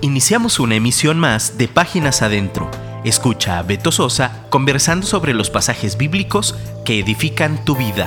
Iniciamos 0.00 0.60
una 0.60 0.76
emisión 0.76 1.18
más 1.18 1.58
de 1.58 1.66
Páginas 1.66 2.22
Adentro. 2.22 2.70
Escucha 3.04 3.58
a 3.58 3.64
Beto 3.64 3.90
Sosa 3.90 4.46
conversando 4.48 5.04
sobre 5.04 5.34
los 5.34 5.50
pasajes 5.50 5.98
bíblicos 5.98 6.54
que 6.84 7.00
edifican 7.00 7.64
tu 7.64 7.74
vida. 7.74 8.06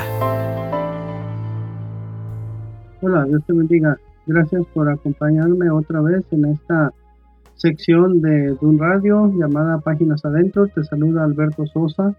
Hola, 3.01 3.25
Dios 3.25 3.43
te 3.45 3.51
bendiga. 3.51 3.97
Gracias 4.25 4.65
por 4.73 4.89
acompañarme 4.89 5.69
otra 5.69 5.99
vez 5.99 6.23
en 6.31 6.45
esta 6.45 6.93
sección 7.55 8.21
de 8.21 8.55
Dun 8.61 8.79
Radio 8.79 9.29
llamada 9.37 9.79
Páginas 9.79 10.23
Adentro. 10.23 10.67
Te 10.67 10.85
saluda 10.85 11.25
Alberto 11.25 11.65
Sosa, 11.67 12.15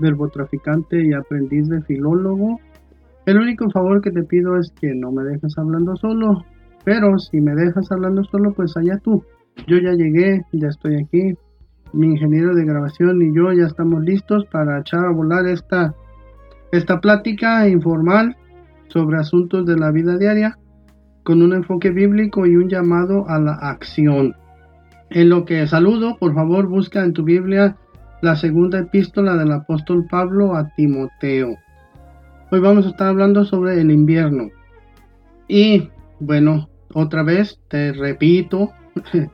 verbotraficante 0.00 1.06
y 1.06 1.12
aprendiz 1.12 1.68
de 1.68 1.80
filólogo. 1.82 2.58
El 3.24 3.38
único 3.38 3.70
favor 3.70 4.00
que 4.00 4.10
te 4.10 4.24
pido 4.24 4.58
es 4.58 4.72
que 4.80 4.96
no 4.96 5.12
me 5.12 5.22
dejes 5.22 5.56
hablando 5.58 5.94
solo, 5.94 6.44
pero 6.86 7.18
si 7.18 7.40
me 7.40 7.56
dejas 7.56 7.90
hablando 7.90 8.22
solo, 8.22 8.52
pues 8.52 8.76
allá 8.76 8.96
tú. 8.98 9.24
Yo 9.66 9.76
ya 9.78 9.90
llegué, 9.94 10.42
ya 10.52 10.68
estoy 10.68 10.94
aquí. 11.02 11.34
Mi 11.92 12.06
ingeniero 12.06 12.54
de 12.54 12.64
grabación 12.64 13.20
y 13.22 13.34
yo 13.34 13.52
ya 13.52 13.66
estamos 13.66 14.04
listos 14.04 14.46
para 14.52 14.78
echar 14.78 15.04
a 15.04 15.10
volar 15.10 15.48
esta, 15.48 15.96
esta 16.70 17.00
plática 17.00 17.68
informal 17.68 18.36
sobre 18.86 19.18
asuntos 19.18 19.66
de 19.66 19.76
la 19.76 19.90
vida 19.90 20.16
diaria 20.16 20.56
con 21.24 21.42
un 21.42 21.54
enfoque 21.54 21.90
bíblico 21.90 22.46
y 22.46 22.54
un 22.54 22.68
llamado 22.68 23.28
a 23.28 23.40
la 23.40 23.54
acción. 23.54 24.36
En 25.10 25.28
lo 25.28 25.44
que 25.44 25.66
saludo, 25.66 26.16
por 26.20 26.34
favor, 26.34 26.68
busca 26.68 27.02
en 27.02 27.14
tu 27.14 27.24
Biblia 27.24 27.76
la 28.22 28.36
segunda 28.36 28.78
epístola 28.78 29.36
del 29.36 29.50
apóstol 29.50 30.06
Pablo 30.08 30.54
a 30.54 30.68
Timoteo. 30.76 31.56
Hoy 32.52 32.60
vamos 32.60 32.86
a 32.86 32.90
estar 32.90 33.08
hablando 33.08 33.44
sobre 33.44 33.80
el 33.80 33.90
invierno. 33.90 34.50
Y 35.48 35.90
bueno, 36.20 36.68
otra 36.98 37.22
vez, 37.22 37.60
te 37.68 37.92
repito, 37.92 38.70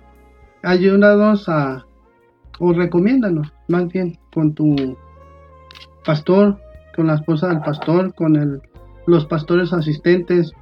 ayúdanos 0.64 1.48
a, 1.48 1.86
o 2.58 2.72
recomiéndanos, 2.72 3.52
más 3.68 3.86
bien, 3.86 4.18
con 4.34 4.52
tu 4.52 4.96
pastor, 6.04 6.58
con 6.96 7.06
la 7.06 7.14
esposa 7.14 7.50
del 7.50 7.60
pastor, 7.60 8.14
con 8.16 8.34
el, 8.34 8.60
los 9.06 9.26
pastores 9.26 9.72
asistentes, 9.72 10.52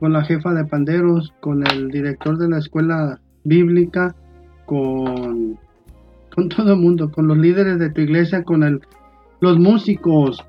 con 0.00 0.12
la 0.12 0.22
jefa 0.22 0.52
de 0.52 0.66
panderos, 0.66 1.32
con 1.40 1.66
el 1.66 1.88
director 1.88 2.36
de 2.36 2.50
la 2.50 2.58
escuela 2.58 3.18
bíblica, 3.44 4.14
con, 4.66 5.58
todo 6.54 6.74
el 6.74 6.78
mundo, 6.78 7.10
con 7.10 7.26
los 7.26 7.38
líderes 7.38 7.78
de 7.78 7.88
tu 7.88 8.02
iglesia, 8.02 8.44
con 8.44 8.64
el, 8.64 8.82
los 9.40 9.58
músicos, 9.58 10.44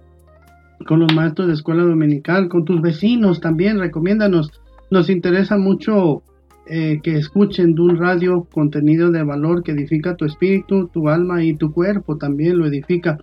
con 0.86 1.00
los 1.00 1.14
maestros 1.14 1.48
de 1.48 1.54
escuela 1.54 1.84
dominical, 1.84 2.50
con 2.50 2.66
tus 2.66 2.82
vecinos 2.82 3.40
también, 3.40 3.80
recomiéndanos 3.80 4.61
nos 4.92 5.10
interesa 5.10 5.58
mucho 5.58 6.22
eh, 6.68 7.00
que 7.02 7.16
escuchen 7.16 7.74
de 7.74 7.96
radio 7.96 8.48
contenido 8.52 9.10
de 9.10 9.24
valor 9.24 9.64
que 9.64 9.72
edifica 9.72 10.16
tu 10.16 10.26
espíritu, 10.26 10.90
tu 10.90 11.10
alma 11.10 11.44
y 11.44 11.56
tu 11.56 11.72
cuerpo 11.72 12.18
también 12.18 12.60
lo 12.60 12.68
edifica. 12.68 13.18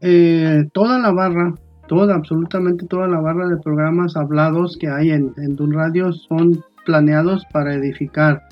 Eh, 0.00 0.64
toda 0.72 0.98
la 0.98 1.10
barra, 1.10 1.54
toda, 1.88 2.14
absolutamente 2.14 2.86
toda 2.86 3.08
la 3.08 3.20
barra 3.20 3.48
de 3.48 3.56
programas 3.56 4.16
hablados 4.16 4.76
que 4.78 4.88
hay 4.88 5.10
en, 5.10 5.32
en 5.38 5.56
Dun 5.56 5.72
Radio 5.72 6.12
son 6.12 6.62
planeados 6.84 7.44
para 7.52 7.74
edificar. 7.74 8.42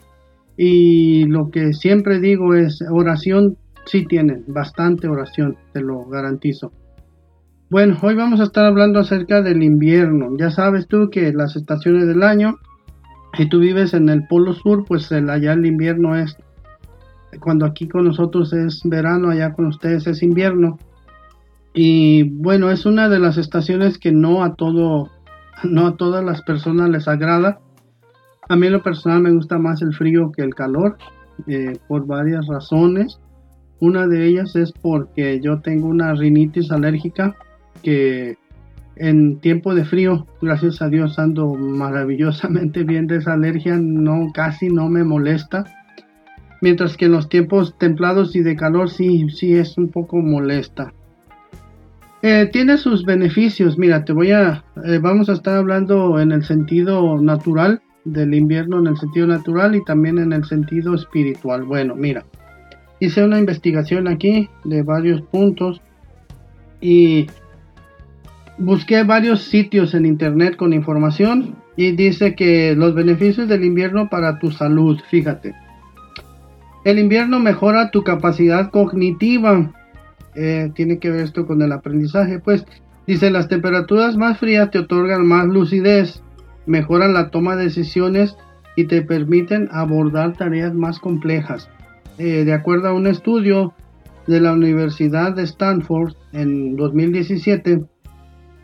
Y 0.56 1.24
lo 1.26 1.50
que 1.50 1.72
siempre 1.72 2.20
digo 2.20 2.54
es 2.54 2.82
oración, 2.90 3.56
sí 3.86 4.06
tienen, 4.06 4.44
bastante 4.48 5.08
oración, 5.08 5.56
te 5.72 5.80
lo 5.82 6.04
garantizo. 6.06 6.72
Bueno, 7.70 7.96
hoy 8.02 8.16
vamos 8.16 8.40
a 8.40 8.42
estar 8.42 8.64
hablando 8.64 8.98
acerca 8.98 9.42
del 9.42 9.62
invierno. 9.62 10.36
Ya 10.36 10.50
sabes 10.50 10.88
tú 10.88 11.08
que 11.08 11.32
las 11.32 11.54
estaciones 11.54 12.08
del 12.08 12.24
año, 12.24 12.56
si 13.36 13.48
tú 13.48 13.60
vives 13.60 13.94
en 13.94 14.08
el 14.08 14.26
polo 14.26 14.54
sur, 14.54 14.84
pues 14.84 15.12
allá 15.12 15.52
el 15.52 15.64
invierno 15.64 16.16
es, 16.16 16.36
cuando 17.38 17.64
aquí 17.64 17.86
con 17.86 18.06
nosotros 18.06 18.52
es 18.52 18.80
verano, 18.82 19.30
allá 19.30 19.52
con 19.52 19.66
ustedes 19.66 20.08
es 20.08 20.20
invierno. 20.24 20.78
Y 21.72 22.24
bueno, 22.24 22.72
es 22.72 22.86
una 22.86 23.08
de 23.08 23.20
las 23.20 23.38
estaciones 23.38 23.98
que 23.98 24.10
no 24.10 24.42
a 24.42 24.56
todo, 24.56 25.08
no 25.62 25.86
a 25.86 25.96
todas 25.96 26.24
las 26.24 26.42
personas 26.42 26.90
les 26.90 27.06
agrada. 27.06 27.60
A 28.48 28.56
mí 28.56 28.66
en 28.66 28.72
lo 28.72 28.82
personal 28.82 29.22
me 29.22 29.30
gusta 29.30 29.58
más 29.60 29.80
el 29.80 29.94
frío 29.94 30.32
que 30.32 30.42
el 30.42 30.56
calor, 30.56 30.98
eh, 31.46 31.78
por 31.86 32.04
varias 32.04 32.48
razones. 32.48 33.20
Una 33.78 34.08
de 34.08 34.26
ellas 34.26 34.56
es 34.56 34.72
porque 34.72 35.40
yo 35.40 35.60
tengo 35.60 35.86
una 35.86 36.14
rinitis 36.14 36.72
alérgica 36.72 37.36
que 37.82 38.36
en 38.96 39.40
tiempo 39.40 39.74
de 39.74 39.84
frío, 39.84 40.26
gracias 40.42 40.82
a 40.82 40.88
Dios, 40.88 41.18
ando 41.18 41.54
maravillosamente 41.54 42.84
bien 42.84 43.06
de 43.06 43.16
esa 43.16 43.32
alergia, 43.32 43.78
no 43.78 44.30
casi 44.34 44.68
no 44.68 44.88
me 44.88 45.04
molesta. 45.04 45.64
Mientras 46.60 46.98
que 46.98 47.06
en 47.06 47.12
los 47.12 47.30
tiempos 47.30 47.78
templados 47.78 48.36
y 48.36 48.42
de 48.42 48.56
calor 48.56 48.90
sí, 48.90 49.30
sí 49.30 49.54
es 49.54 49.78
un 49.78 49.88
poco 49.88 50.18
molesta. 50.18 50.92
Eh, 52.22 52.50
tiene 52.52 52.76
sus 52.76 53.06
beneficios. 53.06 53.78
Mira, 53.78 54.04
te 54.04 54.12
voy 54.12 54.32
a, 54.32 54.64
eh, 54.84 54.98
vamos 54.98 55.30
a 55.30 55.32
estar 55.32 55.56
hablando 55.56 56.20
en 56.20 56.32
el 56.32 56.44
sentido 56.44 57.18
natural 57.18 57.80
del 58.04 58.34
invierno, 58.34 58.78
en 58.78 58.88
el 58.88 58.98
sentido 58.98 59.26
natural 59.26 59.74
y 59.74 59.84
también 59.84 60.18
en 60.18 60.34
el 60.34 60.44
sentido 60.44 60.94
espiritual. 60.94 61.64
Bueno, 61.64 61.94
mira, 61.96 62.26
hice 62.98 63.24
una 63.24 63.38
investigación 63.38 64.06
aquí 64.08 64.50
de 64.64 64.82
varios 64.82 65.22
puntos 65.22 65.80
y 66.82 67.26
busqué 68.60 69.02
varios 69.02 69.42
sitios 69.42 69.94
en 69.94 70.06
internet 70.06 70.56
con 70.56 70.72
información 70.72 71.56
y 71.76 71.92
dice 71.92 72.34
que 72.34 72.74
los 72.76 72.94
beneficios 72.94 73.48
del 73.48 73.64
invierno 73.64 74.08
para 74.10 74.38
tu 74.38 74.50
salud, 74.50 75.00
fíjate. 75.08 75.54
El 76.84 76.98
invierno 76.98 77.40
mejora 77.40 77.90
tu 77.90 78.02
capacidad 78.02 78.70
cognitiva. 78.70 79.72
Eh, 80.34 80.70
tiene 80.74 80.98
que 80.98 81.10
ver 81.10 81.24
esto 81.24 81.46
con 81.46 81.62
el 81.62 81.72
aprendizaje. 81.72 82.38
Pues 82.38 82.64
dice, 83.06 83.30
las 83.30 83.48
temperaturas 83.48 84.16
más 84.16 84.38
frías 84.38 84.70
te 84.70 84.78
otorgan 84.78 85.26
más 85.26 85.46
lucidez, 85.46 86.22
mejoran 86.66 87.14
la 87.14 87.30
toma 87.30 87.56
de 87.56 87.64
decisiones 87.64 88.36
y 88.76 88.84
te 88.84 89.02
permiten 89.02 89.68
abordar 89.72 90.34
tareas 90.36 90.74
más 90.74 90.98
complejas. 91.00 91.68
Eh, 92.18 92.44
de 92.44 92.52
acuerdo 92.52 92.88
a 92.88 92.92
un 92.92 93.06
estudio 93.06 93.72
de 94.26 94.40
la 94.40 94.52
Universidad 94.52 95.34
de 95.34 95.42
Stanford 95.44 96.14
en 96.32 96.76
2017, 96.76 97.84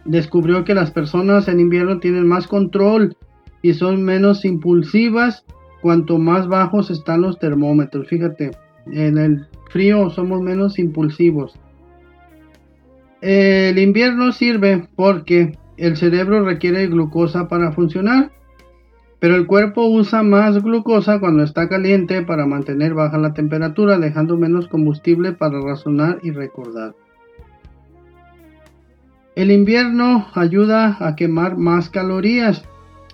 descubrió 0.07 0.65
que 0.65 0.75
las 0.75 0.91
personas 0.91 1.49
en 1.49 1.61
invierno 1.61 1.99
tienen 1.99 2.27
más 2.27 2.47
control 2.47 3.17
y 3.63 3.75
son 3.75 4.05
menos 4.05 4.45
impulsivas 4.45 5.45
cuanto 5.81 6.19
más 6.19 6.49
bajos 6.49 6.91
están 6.91 7.23
los 7.23 7.39
termómetros. 7.39 8.09
Fíjate, 8.09 8.51
en 8.93 9.19
el 9.19 9.47
frío 9.71 10.11
somos 10.11 10.41
menos 10.41 10.79
impulsivos. 10.79 11.55
El 13.21 13.79
invierno 13.79 14.33
sirve 14.33 14.89
porque 14.95 15.59
el 15.77 15.97
cerebro 15.97 16.45
requiere 16.45 16.87
glucosa 16.87 17.49
para 17.49 17.73
funcionar, 17.73 18.31
pero 19.19 19.35
el 19.35 19.47
cuerpo 19.47 19.87
usa 19.87 20.23
más 20.23 20.63
glucosa 20.63 21.19
cuando 21.19 21.43
está 21.43 21.69
caliente 21.69 22.23
para 22.23 22.47
mantener 22.47 22.95
baja 22.95 23.19
la 23.19 23.33
temperatura, 23.33 23.99
dejando 23.99 24.37
menos 24.37 24.69
combustible 24.69 25.33
para 25.33 25.61
razonar 25.61 26.19
y 26.23 26.31
recordar. 26.31 26.95
El 29.37 29.51
invierno 29.51 30.29
ayuda 30.33 30.97
a 30.99 31.15
quemar 31.15 31.59
más 31.59 31.91
calorías. 31.91 32.65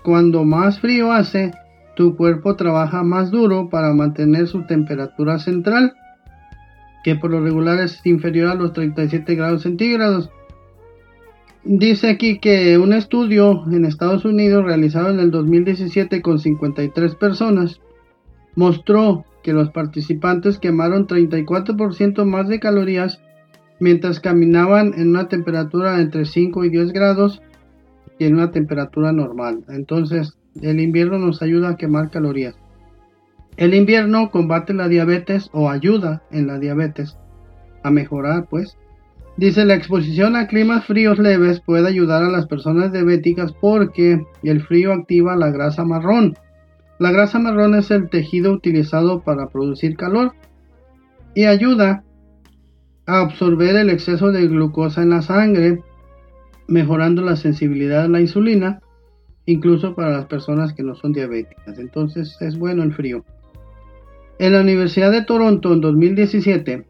Cuando 0.05 0.44
más 0.44 0.78
frío 0.78 1.10
hace, 1.10 1.50
tu 1.97 2.16
cuerpo 2.16 2.55
trabaja 2.55 3.03
más 3.03 3.33
duro 3.33 3.69
para 3.69 3.93
mantener 3.93 4.47
su 4.47 4.62
temperatura 4.62 5.41
central, 5.41 5.94
que 7.03 7.16
por 7.16 7.33
lo 7.33 7.41
regular 7.41 7.81
es 7.81 8.06
inferior 8.06 8.53
a 8.53 8.55
los 8.55 8.72
37 8.72 9.34
grados 9.34 9.62
centígrados. 9.62 10.31
Dice 11.65 12.09
aquí 12.09 12.39
que 12.39 12.78
un 12.78 12.93
estudio 12.93 13.65
en 13.72 13.84
Estados 13.84 14.25
Unidos 14.25 14.65
realizado 14.65 15.10
en 15.10 15.19
el 15.19 15.33
2017 15.33 16.22
con 16.22 16.39
53 16.39 17.16
personas 17.16 17.80
mostró 18.54 19.24
que 19.42 19.53
los 19.53 19.71
participantes 19.71 20.59
quemaron 20.59 21.09
34% 21.09 22.24
más 22.24 22.48
de 22.48 22.60
calorías 22.60 23.21
mientras 23.83 24.21
caminaban 24.21 24.95
en 24.97 25.09
una 25.09 25.27
temperatura 25.27 26.01
entre 26.01 26.25
5 26.25 26.65
y 26.65 26.69
10 26.69 26.93
grados 26.93 27.43
y 28.17 28.27
en 28.27 28.34
una 28.34 28.53
temperatura 28.53 29.11
normal. 29.11 29.65
Entonces, 29.69 30.39
el 30.63 30.79
invierno 30.79 31.19
nos 31.19 31.43
ayuda 31.43 31.71
a 31.71 31.77
quemar 31.77 32.09
calorías. 32.09 32.55
El 33.57 33.75
invierno 33.75 34.31
combate 34.31 34.73
la 34.73 34.87
diabetes 34.87 35.51
o 35.53 35.69
ayuda 35.69 36.23
en 36.31 36.47
la 36.47 36.61
diabetes 36.61 37.19
a 37.83 37.91
mejorar, 37.91 38.47
pues. 38.49 38.79
Dice 39.37 39.65
la 39.65 39.75
exposición 39.75 40.37
a 40.37 40.47
climas 40.47 40.87
fríos 40.87 41.19
leves 41.19 41.59
puede 41.59 41.89
ayudar 41.89 42.23
a 42.23 42.31
las 42.31 42.47
personas 42.47 42.93
diabéticas 42.93 43.53
porque 43.53 44.25
el 44.45 44.63
frío 44.63 44.93
activa 44.93 45.34
la 45.34 45.51
grasa 45.51 45.84
marrón. 45.84 46.37
La 47.01 47.11
grasa 47.11 47.41
marrón 47.41 47.75
es 47.75 47.91
el 47.91 48.09
tejido 48.11 48.53
utilizado 48.53 49.23
para 49.23 49.49
producir 49.49 49.97
calor 49.97 50.34
y 51.34 51.47
ayuda 51.47 52.05
absorber 53.07 53.77
el 53.77 53.91
exceso 53.91 54.31
de 54.33 54.47
glucosa 54.47 55.03
en 55.03 55.10
la 55.10 55.22
sangre, 55.22 55.83
mejorando 56.69 57.22
la 57.22 57.37
sensibilidad 57.37 58.04
a 58.04 58.09
la 58.09 58.21
insulina, 58.21 58.81
incluso 59.47 59.95
para 59.95 60.10
las 60.10 60.27
personas 60.27 60.72
que 60.72 60.83
no 60.83 60.95
son 60.95 61.13
diabéticas. 61.13 61.78
Entonces 61.78 62.37
es 62.41 62.59
bueno 62.59 62.83
el 62.83 62.93
frío. 62.93 63.25
En 64.39 64.53
la 64.53 64.60
Universidad 64.60 65.10
de 65.10 65.22
Toronto 65.22 65.72
en 65.72 65.81
2017 65.81 66.87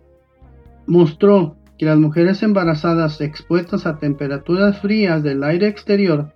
mostró 0.87 1.57
que 1.79 1.87
las 1.87 1.99
mujeres 1.99 2.43
embarazadas 2.43 3.21
expuestas 3.21 3.87
a 3.87 3.99
temperaturas 3.99 4.81
frías 4.81 5.23
del 5.23 5.43
aire 5.43 5.67
exterior 5.67 6.33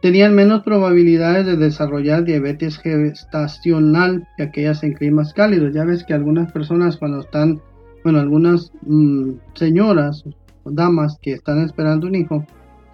tenían 0.00 0.34
menos 0.34 0.62
probabilidades 0.62 1.46
de 1.46 1.56
desarrollar 1.56 2.24
diabetes 2.24 2.78
gestacional 2.78 4.28
que 4.36 4.42
aquellas 4.42 4.82
en 4.84 4.92
climas 4.92 5.32
cálidos. 5.32 5.72
Ya 5.72 5.84
ves 5.84 6.04
que 6.04 6.12
algunas 6.12 6.52
personas 6.52 6.98
cuando 6.98 7.20
están, 7.20 7.62
bueno, 8.04 8.20
algunas 8.20 8.70
mm, 8.82 9.30
señoras 9.54 10.24
o 10.62 10.70
damas 10.70 11.18
que 11.20 11.32
están 11.32 11.64
esperando 11.64 12.06
un 12.06 12.14
hijo, 12.14 12.46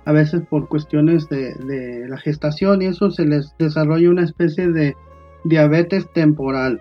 a 0.05 0.13
veces 0.13 0.43
por 0.49 0.69
cuestiones 0.69 1.29
de, 1.29 1.53
de 1.55 2.09
la 2.09 2.17
gestación 2.17 2.81
y 2.81 2.87
eso 2.87 3.11
se 3.11 3.27
les 3.27 3.55
desarrolla 3.59 4.09
una 4.09 4.25
especie 4.25 4.69
de 4.69 4.95
diabetes 5.45 6.11
temporal. 6.13 6.81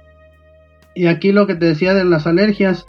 Y 0.95 1.07
aquí 1.07 1.31
lo 1.31 1.47
que 1.47 1.55
te 1.55 1.65
decía 1.65 1.93
de 1.93 2.05
las 2.05 2.27
alergias, 2.27 2.85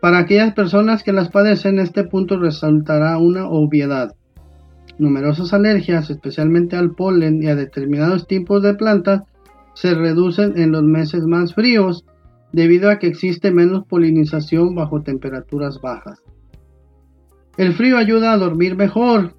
para 0.00 0.18
aquellas 0.18 0.54
personas 0.54 1.02
que 1.02 1.12
las 1.12 1.28
padecen, 1.28 1.78
este 1.78 2.04
punto 2.04 2.38
resultará 2.38 3.18
una 3.18 3.46
obviedad. 3.48 4.14
Numerosas 4.98 5.52
alergias, 5.52 6.10
especialmente 6.10 6.76
al 6.76 6.94
polen 6.94 7.42
y 7.42 7.48
a 7.48 7.56
determinados 7.56 8.26
tipos 8.26 8.62
de 8.62 8.74
plantas, 8.74 9.22
se 9.74 9.94
reducen 9.94 10.58
en 10.58 10.72
los 10.72 10.82
meses 10.82 11.24
más 11.24 11.54
fríos 11.54 12.04
debido 12.52 12.90
a 12.90 12.98
que 12.98 13.06
existe 13.06 13.50
menos 13.50 13.86
polinización 13.86 14.74
bajo 14.74 15.02
temperaturas 15.02 15.80
bajas. 15.80 16.22
El 17.56 17.72
frío 17.74 17.98
ayuda 17.98 18.32
a 18.32 18.38
dormir 18.38 18.76
mejor 18.76 19.34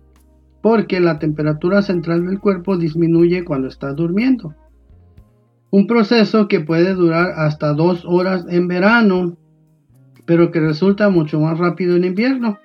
porque 0.62 1.00
la 1.00 1.19
temperatura 1.19 1.81
central 1.81 2.25
del 2.25 2.39
cuerpo 2.39 2.77
disminuye 2.77 3.44
cuando 3.44 3.68
estás 3.68 3.95
durmiendo. 3.95 4.56
Un 5.71 5.88
proceso 5.88 6.48
que 6.48 6.60
puede 6.60 6.94
durar 6.94 7.33
hasta 7.36 7.74
dos 7.74 8.06
horas 8.06 8.45
en 8.50 8.68
verano, 8.68 9.36
pero 10.25 10.51
que 10.51 10.59
resulta 10.59 11.09
mucho 11.09 11.39
más 11.39 11.57
rápido 11.57 11.95
en 11.95 12.06
invierno. 12.06 12.59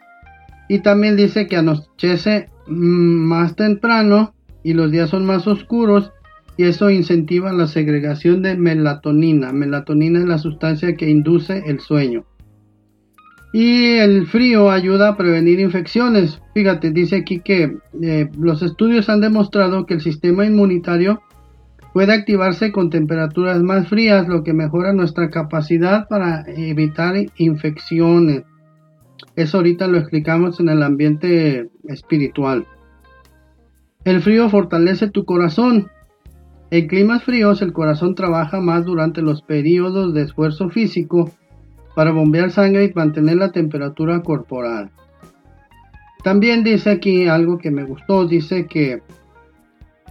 Y 0.68 0.80
también 0.80 1.16
dice 1.16 1.46
que 1.46 1.56
anochece 1.56 2.50
más 2.66 3.56
temprano 3.56 4.34
y 4.62 4.74
los 4.74 4.90
días 4.90 5.10
son 5.10 5.24
más 5.24 5.46
oscuros 5.46 6.12
y 6.58 6.64
eso 6.64 6.90
incentiva 6.90 7.52
la 7.52 7.68
segregación 7.68 8.42
de 8.42 8.56
melatonina. 8.56 9.52
Melatonina 9.52 10.18
es 10.18 10.26
la 10.26 10.38
sustancia 10.38 10.96
que 10.96 11.08
induce 11.08 11.62
el 11.66 11.78
sueño. 11.78 12.24
Y 13.52 13.94
el 13.94 14.26
frío 14.26 14.68
ayuda 14.68 15.10
a 15.10 15.16
prevenir 15.16 15.60
infecciones. 15.60 16.42
Fíjate, 16.54 16.90
dice 16.90 17.16
aquí 17.16 17.38
que 17.38 17.76
eh, 18.02 18.28
los 18.36 18.62
estudios 18.62 19.08
han 19.08 19.20
demostrado 19.20 19.86
que 19.86 19.94
el 19.94 20.00
sistema 20.00 20.44
inmunitario 20.44 21.22
puede 21.94 22.12
activarse 22.12 22.72
con 22.72 22.90
temperaturas 22.90 23.62
más 23.62 23.88
frías, 23.88 24.26
lo 24.26 24.42
que 24.42 24.52
mejora 24.52 24.92
nuestra 24.92 25.30
capacidad 25.30 26.08
para 26.08 26.44
evitar 26.48 27.14
infecciones. 27.36 28.42
Eso 29.36 29.58
ahorita 29.58 29.86
lo 29.86 29.98
explicamos 29.98 30.58
en 30.58 30.70
el 30.70 30.82
ambiente 30.82 31.70
espiritual. 31.84 32.66
El 34.04 34.22
frío 34.22 34.50
fortalece 34.50 35.08
tu 35.08 35.24
corazón. 35.24 35.88
En 36.70 36.86
climas 36.86 37.24
fríos 37.24 37.62
el 37.62 37.72
corazón 37.72 38.14
trabaja 38.14 38.60
más 38.60 38.84
durante 38.84 39.22
los 39.22 39.40
periodos 39.42 40.12
de 40.12 40.22
esfuerzo 40.22 40.68
físico 40.68 41.30
para 41.94 42.12
bombear 42.12 42.50
sangre 42.50 42.84
y 42.84 42.92
mantener 42.94 43.36
la 43.36 43.52
temperatura 43.52 44.22
corporal. 44.22 44.90
También 46.22 46.64
dice 46.64 46.90
aquí 46.90 47.26
algo 47.26 47.58
que 47.58 47.70
me 47.70 47.84
gustó, 47.84 48.26
dice 48.26 48.66
que 48.66 49.02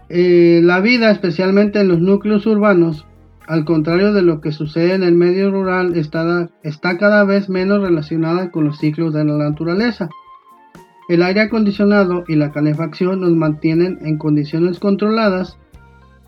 eh, 0.09 0.61
la 0.63 0.79
vida, 0.79 1.11
especialmente 1.11 1.79
en 1.79 1.89
los 1.89 1.99
núcleos 1.99 2.47
urbanos, 2.47 3.05
al 3.45 3.63
contrario 3.63 4.13
de 4.13 4.23
lo 4.23 4.41
que 4.41 4.51
sucede 4.51 4.95
en 4.95 5.03
el 5.03 5.15
medio 5.15 5.51
rural, 5.51 5.95
está, 5.95 6.49
está 6.63 6.97
cada 6.97 7.23
vez 7.23 7.49
menos 7.49 7.81
relacionada 7.81 8.51
con 8.51 8.65
los 8.65 8.79
ciclos 8.79 9.13
de 9.13 9.25
la 9.25 9.37
naturaleza. 9.37 10.09
El 11.07 11.23
aire 11.23 11.41
acondicionado 11.41 12.25
y 12.27 12.35
la 12.35 12.51
calefacción 12.51 13.21
nos 13.21 13.31
mantienen 13.31 13.99
en 14.01 14.17
condiciones 14.17 14.79
controladas 14.79 15.57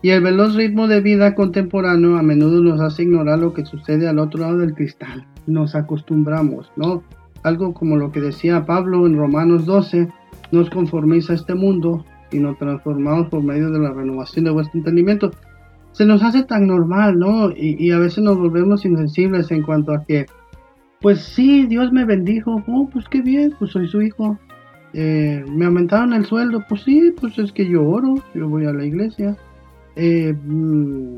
y 0.02 0.10
el 0.10 0.22
veloz 0.22 0.54
ritmo 0.54 0.88
de 0.88 1.00
vida 1.00 1.34
contemporáneo 1.34 2.16
a 2.16 2.22
menudo 2.22 2.62
nos 2.62 2.80
hace 2.80 3.02
ignorar 3.02 3.38
lo 3.38 3.52
que 3.52 3.66
sucede 3.66 4.08
al 4.08 4.18
otro 4.18 4.40
lado 4.40 4.58
del 4.58 4.74
cristal. 4.74 5.26
Nos 5.46 5.74
acostumbramos, 5.74 6.72
¿no? 6.76 7.02
Algo 7.42 7.74
como 7.74 7.96
lo 7.96 8.12
que 8.12 8.20
decía 8.20 8.64
Pablo 8.64 9.06
en 9.06 9.16
Romanos 9.16 9.66
12, 9.66 10.08
nos 10.52 10.70
conformiza 10.70 11.32
a 11.32 11.36
este 11.36 11.54
mundo 11.54 12.04
y 12.32 12.38
nos 12.38 12.58
transformamos 12.58 13.28
por 13.28 13.42
medio 13.42 13.70
de 13.70 13.78
la 13.78 13.92
renovación 13.92 14.44
de 14.44 14.50
vuestro 14.50 14.78
entendimiento 14.78 15.30
se 15.92 16.06
nos 16.06 16.22
hace 16.22 16.44
tan 16.44 16.66
normal, 16.66 17.18
¿no? 17.18 17.50
Y, 17.50 17.90
a 17.90 17.98
veces 17.98 18.22
nos 18.22 18.38
volvemos 18.38 18.84
insensibles 18.84 19.50
en 19.50 19.62
cuanto 19.62 19.92
a 19.92 20.04
que, 20.04 20.26
pues 21.00 21.20
sí, 21.20 21.66
Dios 21.66 21.92
me 21.92 22.04
bendijo, 22.04 22.62
oh, 22.66 22.88
pues 22.92 23.08
qué 23.08 23.22
bien, 23.22 23.54
pues 23.58 23.72
soy 23.72 23.88
su 23.88 24.00
hijo. 24.02 24.38
Eh, 24.92 25.44
me 25.48 25.66
aumentaron 25.66 26.12
el 26.12 26.26
sueldo, 26.26 26.64
pues 26.68 26.82
sí, 26.82 27.12
pues 27.20 27.38
es 27.38 27.52
que 27.52 27.68
yo 27.68 27.86
oro, 27.86 28.16
yo 28.34 28.48
voy 28.48 28.66
a 28.66 28.72
la 28.72 28.84
iglesia. 28.84 29.36
Eh, 29.96 30.32
mm, 30.32 31.16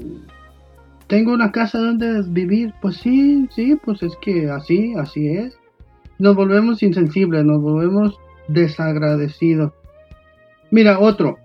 tengo 1.07 1.33
una 1.33 1.53
casa 1.53 1.79
donde 1.79 2.23
vivir, 2.29 2.73
pues 2.81 2.97
sí, 2.97 3.49
sí, 3.55 3.79
pues 3.85 4.03
es 4.03 4.17
que 4.23 4.51
así, 4.51 4.95
así 4.97 5.29
es. 5.29 5.59
Nos 6.19 6.37
volvemos 6.37 6.83
insensibles, 6.83 7.45
nos 7.45 7.61
volvemos 7.61 8.19
desagradecidos. 8.49 9.73
Mira, 10.71 10.99
otro. 10.99 11.39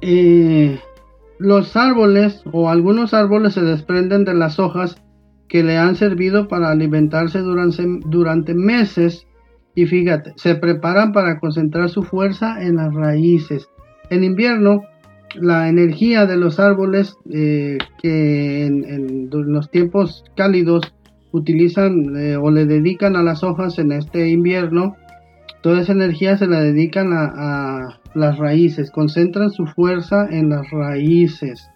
Eh, 0.00 0.78
los 1.38 1.76
árboles 1.76 2.42
o 2.52 2.70
algunos 2.70 3.12
árboles 3.12 3.54
se 3.54 3.62
desprenden 3.62 4.24
de 4.24 4.34
las 4.34 4.58
hojas 4.58 5.02
que 5.48 5.62
le 5.62 5.76
han 5.76 5.96
servido 5.96 6.48
para 6.48 6.70
alimentarse 6.70 7.40
durante, 7.40 7.84
durante 8.06 8.54
meses 8.54 9.26
y 9.74 9.84
fíjate, 9.84 10.32
se 10.36 10.54
preparan 10.54 11.12
para 11.12 11.38
concentrar 11.38 11.90
su 11.90 12.02
fuerza 12.02 12.62
en 12.62 12.76
las 12.76 12.94
raíces. 12.94 13.68
En 14.08 14.24
invierno, 14.24 14.82
la 15.34 15.68
energía 15.68 16.26
de 16.26 16.36
los 16.36 16.58
árboles 16.60 17.16
eh, 17.30 17.78
que 18.00 18.66
en, 18.66 19.28
los 19.30 19.70
tiempos 19.70 20.24
cálidos 20.36 20.94
utilizan 21.32 22.16
eh, 22.16 22.36
o 22.36 22.50
le 22.50 22.64
dedican 22.64 23.16
a 23.16 23.22
las 23.22 23.42
hojas 23.42 23.78
en 23.78 23.92
este 23.92 24.30
invierno, 24.30 24.96
toda 25.62 25.82
esa 25.82 25.92
energía 25.92 26.36
se 26.36 26.46
la 26.46 26.60
dedican 26.60 27.12
a 27.12 28.00
las 28.14 28.38
raíces, 28.38 28.90
concentran 28.90 29.50
su 29.50 29.66
fuerza 29.66 30.26
en 30.30 30.48
las 30.48 30.70
raíces. 30.70 31.68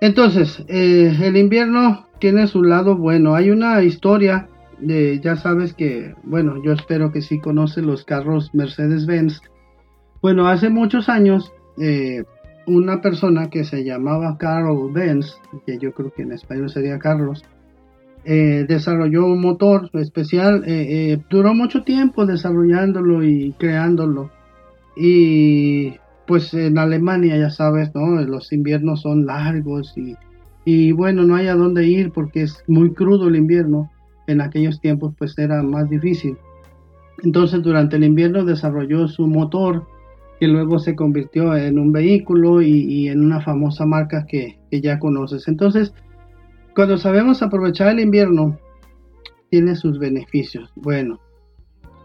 Entonces, 0.00 0.64
eh, 0.68 1.14
el 1.22 1.36
invierno 1.36 2.06
tiene 2.18 2.46
su 2.46 2.62
lado 2.62 2.96
bueno. 2.96 3.34
Hay 3.34 3.50
una 3.50 3.82
historia 3.82 4.48
de, 4.78 5.20
ya 5.20 5.36
sabes 5.36 5.74
que, 5.74 6.14
bueno, 6.24 6.62
yo 6.64 6.72
espero 6.72 7.12
que 7.12 7.20
sí 7.20 7.38
conoces 7.38 7.84
los 7.84 8.04
carros 8.04 8.50
Mercedes-Benz. 8.54 9.42
Bueno, 10.22 10.48
hace 10.48 10.70
muchos 10.70 11.08
años, 11.08 11.52
eh, 11.80 12.24
una 12.66 13.00
persona 13.00 13.50
que 13.50 13.64
se 13.64 13.82
llamaba 13.82 14.36
Carl 14.38 14.92
Benz, 14.92 15.34
que 15.66 15.78
yo 15.78 15.92
creo 15.92 16.12
que 16.12 16.22
en 16.22 16.32
español 16.32 16.70
sería 16.70 16.98
Carlos, 16.98 17.42
eh, 18.24 18.66
desarrolló 18.68 19.26
un 19.26 19.40
motor 19.40 19.90
especial. 19.94 20.64
duró 21.30 21.54
mucho 21.54 21.82
tiempo 21.82 22.26
desarrollándolo 22.26 23.24
y 23.24 23.52
creándolo. 23.58 24.30
Y 24.96 25.94
pues 26.30 26.54
en 26.54 26.78
Alemania 26.78 27.36
ya 27.36 27.50
sabes, 27.50 27.92
¿no? 27.92 28.20
Los 28.22 28.52
inviernos 28.52 29.00
son 29.00 29.26
largos 29.26 29.98
y, 29.98 30.14
y 30.64 30.92
bueno, 30.92 31.24
no 31.24 31.34
hay 31.34 31.48
a 31.48 31.56
dónde 31.56 31.88
ir 31.88 32.12
porque 32.12 32.42
es 32.42 32.62
muy 32.68 32.92
crudo 32.94 33.26
el 33.26 33.34
invierno. 33.34 33.90
En 34.28 34.40
aquellos 34.40 34.80
tiempos 34.80 35.12
pues 35.18 35.36
era 35.38 35.60
más 35.64 35.90
difícil. 35.90 36.36
Entonces 37.24 37.62
durante 37.62 37.96
el 37.96 38.04
invierno 38.04 38.44
desarrolló 38.44 39.08
su 39.08 39.26
motor 39.26 39.86
que 40.40 40.48
luego 40.48 40.78
se 40.78 40.96
convirtió 40.96 41.54
en 41.54 41.78
un 41.78 41.92
vehículo 41.92 42.62
y, 42.62 43.08
en 43.08 43.22
una 43.22 43.42
famosa 43.42 43.84
marca 43.84 44.24
que, 44.26 44.58
ya 44.72 44.98
conoces. 44.98 45.46
Entonces, 45.48 45.92
cuando 46.74 46.96
sabemos 46.96 47.42
aprovechar 47.42 47.88
el 47.88 48.00
invierno, 48.00 48.58
tiene 49.50 49.76
sus 49.76 49.98
beneficios. 49.98 50.72
Bueno, 50.76 51.20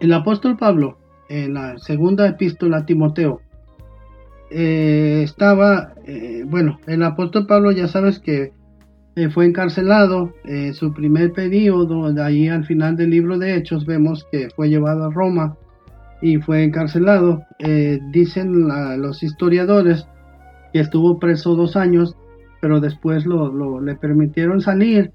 el 0.02 0.12
apóstol 0.12 0.58
Pablo 0.58 0.98
en 1.30 1.54
la 1.54 1.78
segunda 1.78 2.28
epístola 2.28 2.80
a 2.80 2.86
Timoteo, 2.86 3.42
eh, 4.52 5.22
estaba, 5.24 5.94
eh, 6.06 6.44
bueno, 6.46 6.80
el 6.88 7.04
apóstol 7.04 7.48
Pablo 7.48 7.72
ya 7.72 7.88
sabes 7.88 8.20
que 8.20 8.52
eh, 9.16 9.30
fue 9.30 9.46
encarcelado, 9.46 10.34
su 10.74 10.94
primer 10.94 11.32
periodo, 11.32 12.12
de 12.12 12.22
ahí 12.22 12.48
al 12.50 12.66
final 12.66 12.98
del 12.98 13.12
libro 13.12 13.40
de 13.40 13.56
Hechos 13.56 13.86
vemos 13.86 14.28
que 14.30 14.50
fue 14.50 14.68
llevado 14.68 15.06
a 15.06 15.10
Roma 15.10 15.58
y 16.26 16.38
fue 16.38 16.64
encarcelado. 16.64 17.44
dicen 18.12 18.68
los 19.00 19.22
historiadores 19.22 20.08
que 20.74 20.80
estuvo 20.80 21.20
preso 21.20 21.56
dos 21.56 21.76
años, 21.76 22.18
pero 22.62 22.80
después 22.80 23.28
lo, 23.28 23.80
le 23.80 23.96
permitieron 23.96 24.60
salir, 24.60 25.12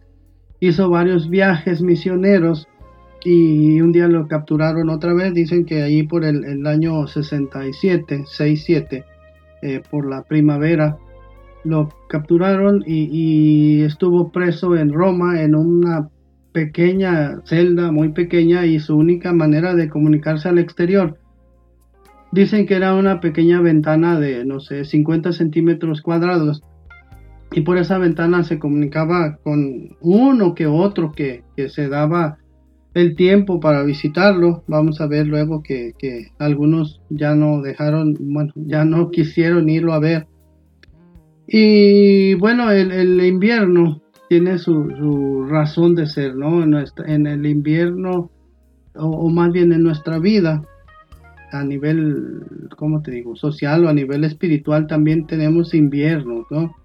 hizo 0.60 0.88
varios 0.88 1.28
viajes 1.28 1.82
misioneros 1.82 2.68
y 3.24 3.80
un 3.80 3.90
día 3.90 4.06
lo 4.06 4.28
capturaron 4.28 4.88
otra 4.88 5.12
vez, 5.12 5.34
dicen 5.34 5.64
que 5.64 5.82
ahí 5.82 6.04
por 6.04 6.24
el, 6.24 6.64
año 6.64 7.08
67, 7.08 8.24
67, 8.26 9.04
eh, 9.62 9.82
por 9.90 10.08
la 10.08 10.22
primavera, 10.22 10.96
lo 11.64 11.88
capturaron 12.08 12.84
y, 12.86 13.82
estuvo 13.82 14.30
preso 14.30 14.76
en 14.76 14.92
Roma 14.92 15.42
en 15.42 15.56
una 15.56 16.08
pequeña 16.52 17.40
celda, 17.44 17.92
muy 17.92 18.10
pequeña, 18.10 18.66
y 18.66 18.80
su 18.80 18.96
única 18.96 19.32
manera 19.32 19.74
de 19.74 19.88
comunicarse 19.88 20.48
al 20.48 20.58
exterior. 20.58 21.18
Dicen 22.32 22.66
que 22.66 22.74
era 22.74 22.94
una 22.94 23.20
pequeña 23.20 23.60
ventana 23.60 24.18
de, 24.20 24.44
no 24.44 24.60
sé, 24.60 24.84
50 24.84 25.32
centímetros 25.32 26.02
cuadrados. 26.02 26.62
Y 27.52 27.62
por 27.62 27.78
esa 27.78 27.98
ventana 27.98 28.44
se 28.44 28.60
comunicaba 28.60 29.36
con 29.42 29.96
uno 30.00 30.54
que 30.54 30.66
otro 30.66 31.12
que, 31.12 31.42
que 31.56 31.68
se 31.68 31.88
daba 31.88 32.38
el 32.94 33.16
tiempo 33.16 33.58
para 33.58 33.82
visitarlo. 33.82 34.62
Vamos 34.68 35.00
a 35.00 35.08
ver 35.08 35.26
luego 35.26 35.62
que, 35.62 35.92
que, 35.98 36.28
algunos 36.38 37.00
ya 37.10 37.34
no 37.34 37.60
dejaron, 37.62 38.16
bueno, 38.20 38.52
ya 38.54 38.84
no 38.84 39.10
quisieron 39.10 39.68
irlo 39.68 39.92
a 39.92 39.98
ver. 39.98 40.26
Y 41.48 42.34
bueno, 42.34 42.70
el, 42.70 42.92
el 42.92 43.20
invierno 43.24 44.00
tiene 44.30 44.58
su, 44.58 45.44
razón 45.48 45.96
de 45.96 46.06
ser, 46.06 46.36
¿no? 46.36 46.62
En, 46.62 47.26
el 47.26 47.46
invierno, 47.46 48.30
o, 48.94 49.28
más 49.28 49.50
bien 49.50 49.72
en 49.72 49.82
nuestra 49.82 50.20
vida, 50.20 50.62
a 51.50 51.64
nivel, 51.64 52.68
¿cómo 52.76 53.02
te 53.02 53.10
digo?, 53.10 53.34
social 53.34 53.84
o 53.84 53.88
a 53.88 53.92
nivel 53.92 54.22
espiritual 54.22 54.86
también 54.86 55.26
tenemos 55.26 55.74
inviernos, 55.74 56.46
¿no? 56.48 56.76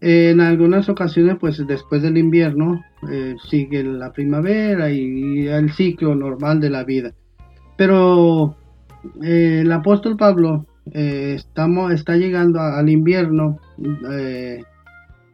En 0.00 0.40
algunas 0.40 0.88
ocasiones, 0.88 1.36
pues 1.38 1.64
después 1.64 2.02
del 2.02 2.18
invierno, 2.18 2.82
eh, 3.08 3.36
sigue 3.48 3.84
la 3.84 4.12
primavera 4.12 4.90
y, 4.90 5.46
el 5.46 5.70
ciclo 5.70 6.16
normal 6.16 6.58
de 6.58 6.70
la 6.70 6.82
vida. 6.82 7.12
Pero 7.78 8.56
eh, 9.22 9.60
el 9.60 9.70
apóstol 9.70 10.16
Pablo 10.16 10.66
eh, 10.90 11.34
estamos, 11.36 11.92
está 11.92 12.16
llegando 12.16 12.58
al 12.58 12.88
invierno 12.88 13.60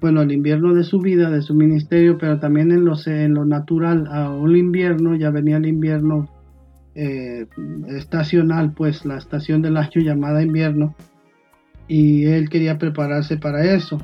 bueno, 0.00 0.22
el 0.22 0.32
invierno 0.32 0.72
de 0.74 0.84
su 0.84 0.98
vida, 1.00 1.30
de 1.30 1.42
su 1.42 1.54
ministerio, 1.54 2.16
pero 2.16 2.38
también 2.38 2.72
en 2.72 2.84
lo, 2.84 2.94
en 3.06 3.34
lo 3.34 3.44
natural, 3.44 4.08
a 4.10 4.30
un 4.30 4.56
invierno, 4.56 5.14
ya 5.14 5.30
venía 5.30 5.58
el 5.58 5.66
invierno 5.66 6.28
eh, 6.94 7.46
estacional, 7.88 8.72
pues 8.72 9.04
la 9.04 9.18
estación 9.18 9.60
del 9.60 9.76
año 9.76 10.00
llamada 10.00 10.42
invierno, 10.42 10.94
y 11.86 12.24
él 12.24 12.48
quería 12.48 12.78
prepararse 12.78 13.36
para 13.36 13.74
eso. 13.74 13.98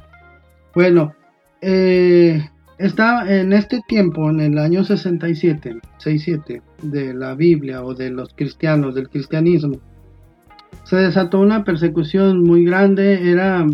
Bueno, 0.75 1.15
eh, 1.63 2.45
está 2.79 3.25
en 3.41 3.55
este 3.55 3.81
tiempo, 3.89 4.29
en 4.29 4.41
el 4.41 4.59
año 4.59 4.85
67, 4.85 5.81
67 5.99 6.63
de 6.83 7.15
la 7.15 7.35
Biblia 7.35 7.83
o 7.83 7.95
de 7.95 8.11
los 8.11 8.35
cristianos, 8.35 8.95
del 8.95 9.09
cristianismo, 9.09 9.81
se 10.85 10.97
desató 10.97 11.41
una 11.41 11.65
persecución 11.65 12.45
muy 12.45 12.65
grande, 12.65 13.31
era 13.31 13.67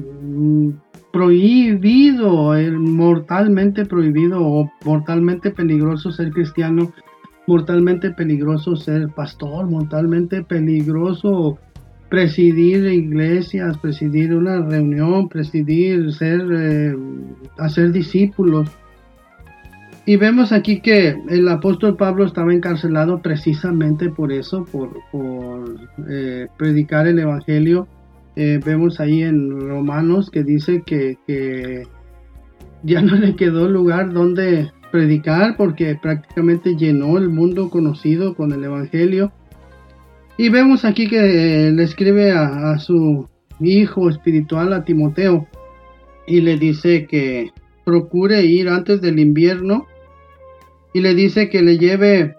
prohibido, 1.12 2.54
mortalmente 2.78 3.84
prohibido 3.84 4.40
o 4.42 4.72
mortalmente 4.84 5.50
peligroso 5.50 6.10
ser 6.10 6.30
cristiano, 6.30 6.92
mortalmente 7.46 8.10
peligroso 8.10 8.76
ser 8.76 9.08
pastor, 9.08 9.66
mortalmente 9.66 10.42
peligroso 10.42 11.58
presidir 12.08 12.84
iglesias, 12.92 13.78
presidir 13.78 14.34
una 14.34 14.60
reunión, 14.60 15.28
presidir, 15.28 16.12
ser, 16.12 16.42
eh, 16.52 16.94
hacer 17.58 17.90
discípulos. 17.90 18.70
Y 20.04 20.16
vemos 20.16 20.52
aquí 20.52 20.80
que 20.80 21.16
el 21.28 21.48
apóstol 21.48 21.96
Pablo 21.96 22.24
estaba 22.24 22.52
encarcelado 22.52 23.22
precisamente 23.22 24.10
por 24.10 24.30
eso, 24.30 24.66
por, 24.66 24.90
eh, 26.10 26.48
predicar 26.58 27.06
el 27.06 27.18
Evangelio 27.18 27.86
eh, 28.34 28.60
vemos 28.64 28.98
ahí 28.98 29.22
en 29.22 29.50
Romanos 29.60 30.30
que 30.30 30.42
dice 30.42 30.82
que, 30.86 31.86
ya 32.82 33.00
no 33.00 33.16
le 33.16 33.36
quedó 33.36 33.68
lugar 33.68 34.12
donde 34.12 34.72
predicar 34.90 35.56
porque 35.56 35.96
prácticamente 36.00 36.76
llenó 36.76 37.16
el 37.18 37.28
mundo 37.28 37.70
conocido 37.70 38.34
con 38.34 38.52
el 38.52 38.64
Evangelio. 38.64 39.32
Y 40.38 40.48
vemos 40.48 40.84
aquí 40.84 41.08
que 41.08 41.70
le 41.70 41.82
escribe 41.82 42.32
a, 42.32 42.78
su 42.78 43.28
hijo 43.60 44.08
espiritual, 44.08 44.72
a 44.72 44.84
Timoteo, 44.84 45.46
y 46.26 46.40
le 46.40 46.56
dice 46.56 47.06
que 47.06 47.50
procure 47.84 48.44
ir 48.44 48.68
antes 48.68 49.00
del 49.00 49.18
invierno 49.18 49.86
y 50.94 51.00
le 51.00 51.14
dice 51.14 51.50
que 51.50 51.62
le 51.62 51.78
lleve 51.78 52.36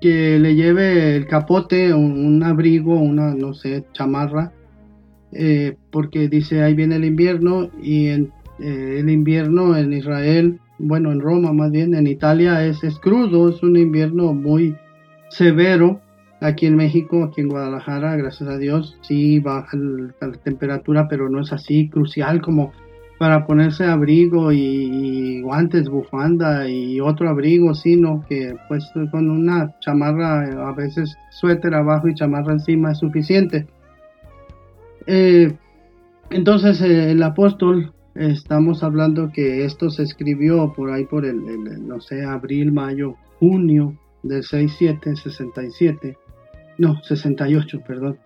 que 0.00 0.38
le 0.38 0.54
lleve 0.54 1.16
el 1.16 1.26
capote, 1.26 1.92
un 1.92 2.40
abrigo, 2.44 2.94
una 2.94 3.34
no 3.34 3.52
sé, 3.52 3.84
chamarra 3.92 4.52
eh, 5.32 5.76
porque 5.90 6.28
dice 6.28 6.62
ahí 6.62 6.74
viene 6.74 6.96
el 6.96 7.04
invierno 7.04 7.70
y 7.82 8.08
en, 8.08 8.32
eh, 8.58 8.96
el 9.00 9.10
invierno 9.10 9.76
en 9.76 9.92
Israel, 9.92 10.60
bueno 10.78 11.12
en 11.12 11.20
Roma 11.20 11.52
más 11.52 11.70
bien, 11.70 11.94
en 11.94 12.06
Italia 12.06 12.64
es, 12.64 12.82
es 12.84 12.98
crudo, 12.98 13.48
es 13.48 13.62
un 13.62 13.76
invierno 13.76 14.32
muy 14.34 14.76
severo. 15.30 16.00
Aquí 16.40 16.66
en 16.66 16.76
México, 16.76 17.24
aquí 17.24 17.40
en 17.40 17.48
Guadalajara, 17.48 18.14
gracias 18.14 18.48
a 18.48 18.58
Dios, 18.58 18.96
sí 19.02 19.40
baja 19.40 19.76
la 19.76 20.30
temperatura, 20.44 21.08
pero 21.08 21.28
no 21.28 21.40
es 21.40 21.52
así 21.52 21.88
crucial 21.88 22.40
como 22.40 22.72
para 23.18 23.44
ponerse 23.44 23.84
abrigo 23.84 24.52
y, 24.52 25.40
guantes, 25.42 25.88
bufanda 25.88 26.68
y 26.68 27.00
otro 27.00 27.28
abrigo, 27.28 27.74
sino 27.74 28.24
que 28.28 28.54
pues 28.68 28.88
con 29.10 29.28
una 29.28 29.74
chamarra, 29.80 30.68
a 30.68 30.72
veces 30.72 31.16
suéter 31.30 31.74
abajo 31.74 32.08
y 32.08 32.14
chamarra 32.14 32.52
encima 32.52 32.92
es 32.92 32.98
suficiente. 32.98 33.66
Eh, 35.10 35.56
entonces 36.28 36.82
eh, 36.82 37.12
el 37.12 37.22
apóstol, 37.22 37.94
estamos 38.14 38.82
hablando 38.82 39.32
que 39.32 39.64
esto 39.64 39.88
se 39.88 40.02
escribió 40.02 40.74
por 40.74 40.90
ahí 40.90 41.06
por 41.06 41.24
el, 41.24 41.40
no 41.86 41.98
sé, 41.98 42.22
abril, 42.24 42.72
mayo, 42.72 43.14
junio 43.38 43.98
del 44.22 44.42
67, 44.42 45.16
67, 45.16 46.18
no, 46.76 47.02
68, 47.02 47.80
perdón. 47.86 48.18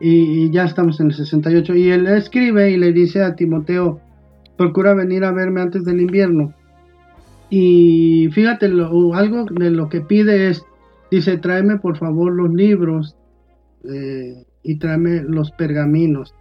Y, 0.00 0.48
ya 0.52 0.64
estamos 0.64 1.00
en 1.00 1.08
el 1.08 1.14
68. 1.14 1.74
Y 1.74 1.90
él 1.90 2.06
escribe 2.06 2.70
y 2.70 2.76
le 2.76 2.92
dice 2.92 3.24
a 3.24 3.34
Timoteo, 3.34 4.00
procura 4.56 4.94
venir 4.94 5.24
a 5.24 5.32
verme 5.32 5.60
antes 5.60 5.84
del 5.84 6.00
invierno. 6.00 6.54
Y 7.50 8.28
fíjate, 8.30 8.66
algo 8.66 9.44
de 9.50 9.70
lo 9.70 9.88
que 9.88 10.02
pide 10.02 10.50
es, 10.50 10.64
dice, 11.10 11.36
tráeme 11.38 11.78
por 11.78 11.96
favor 11.98 12.32
los 12.32 12.54
libros 12.54 13.16
eh, 13.84 14.44
y 14.62 14.78
tráeme 14.78 15.22
los 15.22 15.50
pergaminos. 15.52 16.34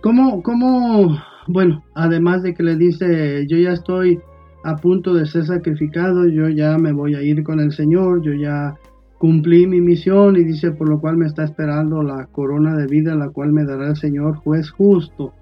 ¿Cómo, 0.00 0.42
cómo, 0.42 1.18
bueno, 1.46 1.84
además 1.94 2.42
de 2.42 2.54
que 2.54 2.62
le 2.62 2.76
dice, 2.76 3.46
yo 3.46 3.56
ya 3.56 3.72
estoy 3.72 4.20
a 4.64 4.76
punto 4.76 5.14
de 5.14 5.26
ser 5.26 5.46
sacrificado, 5.46 6.26
yo 6.26 6.48
ya 6.48 6.78
me 6.78 6.92
voy 6.92 7.14
a 7.14 7.22
ir 7.22 7.42
con 7.42 7.60
el 7.60 7.72
Señor, 7.72 8.22
yo 8.22 8.32
ya 8.32 8.74
cumplí 9.18 9.66
mi 9.66 9.80
misión 9.80 10.36
y 10.36 10.44
dice, 10.44 10.72
por 10.72 10.88
lo 10.88 11.00
cual 11.00 11.16
me 11.16 11.26
está 11.26 11.44
esperando 11.44 12.02
la 12.02 12.26
corona 12.26 12.76
de 12.76 12.86
vida, 12.86 13.14
la 13.14 13.30
cual 13.30 13.52
me 13.52 13.64
dará 13.64 13.90
el 13.90 13.96
Señor 13.96 14.36
juez 14.36 14.70
justo. 14.70 15.32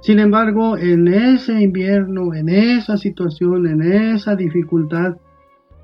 Sin 0.00 0.20
embargo, 0.20 0.76
en 0.76 1.08
ese 1.08 1.60
invierno, 1.60 2.32
en 2.34 2.48
esa 2.48 2.96
situación, 2.96 3.66
en 3.66 3.82
esa 3.82 4.36
dificultad, 4.36 5.16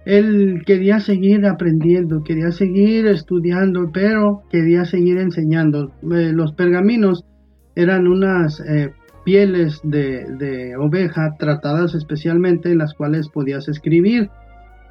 él 0.04 0.62
quería 0.66 1.00
seguir 1.00 1.46
aprendiendo, 1.46 2.22
quería 2.22 2.52
seguir 2.52 3.06
estudiando, 3.06 3.90
pero 3.92 4.42
quería 4.50 4.84
seguir 4.84 5.18
enseñando. 5.18 5.92
Eh, 6.02 6.32
los 6.32 6.52
pergaminos 6.52 7.24
eran 7.74 8.06
unas 8.06 8.60
eh, 8.60 8.92
pieles 9.24 9.80
de, 9.82 10.76
oveja 10.78 11.34
tratadas 11.38 11.94
especialmente 11.94 12.70
en 12.70 12.78
las 12.78 12.92
cuales 12.92 13.28
podías 13.28 13.66
escribir. 13.68 14.28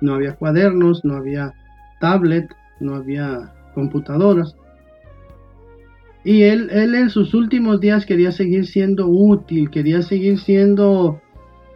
No 0.02 0.16
había 0.16 0.34
cuadernos, 0.34 1.06
no 1.06 1.16
había 1.16 1.54
tablet, 2.00 2.48
no 2.80 2.96
había 2.96 3.54
computadoras. 3.76 4.56
Y 6.26 6.44
él, 6.44 6.70
él 6.72 6.96
en 6.96 7.10
sus 7.10 7.34
últimos 7.34 7.80
días 7.80 8.06
quería 8.06 8.32
seguir 8.32 8.66
siendo 8.66 9.08
útil, 9.08 9.70
quería 9.70 10.02
seguir 10.02 10.40
siendo 10.40 11.22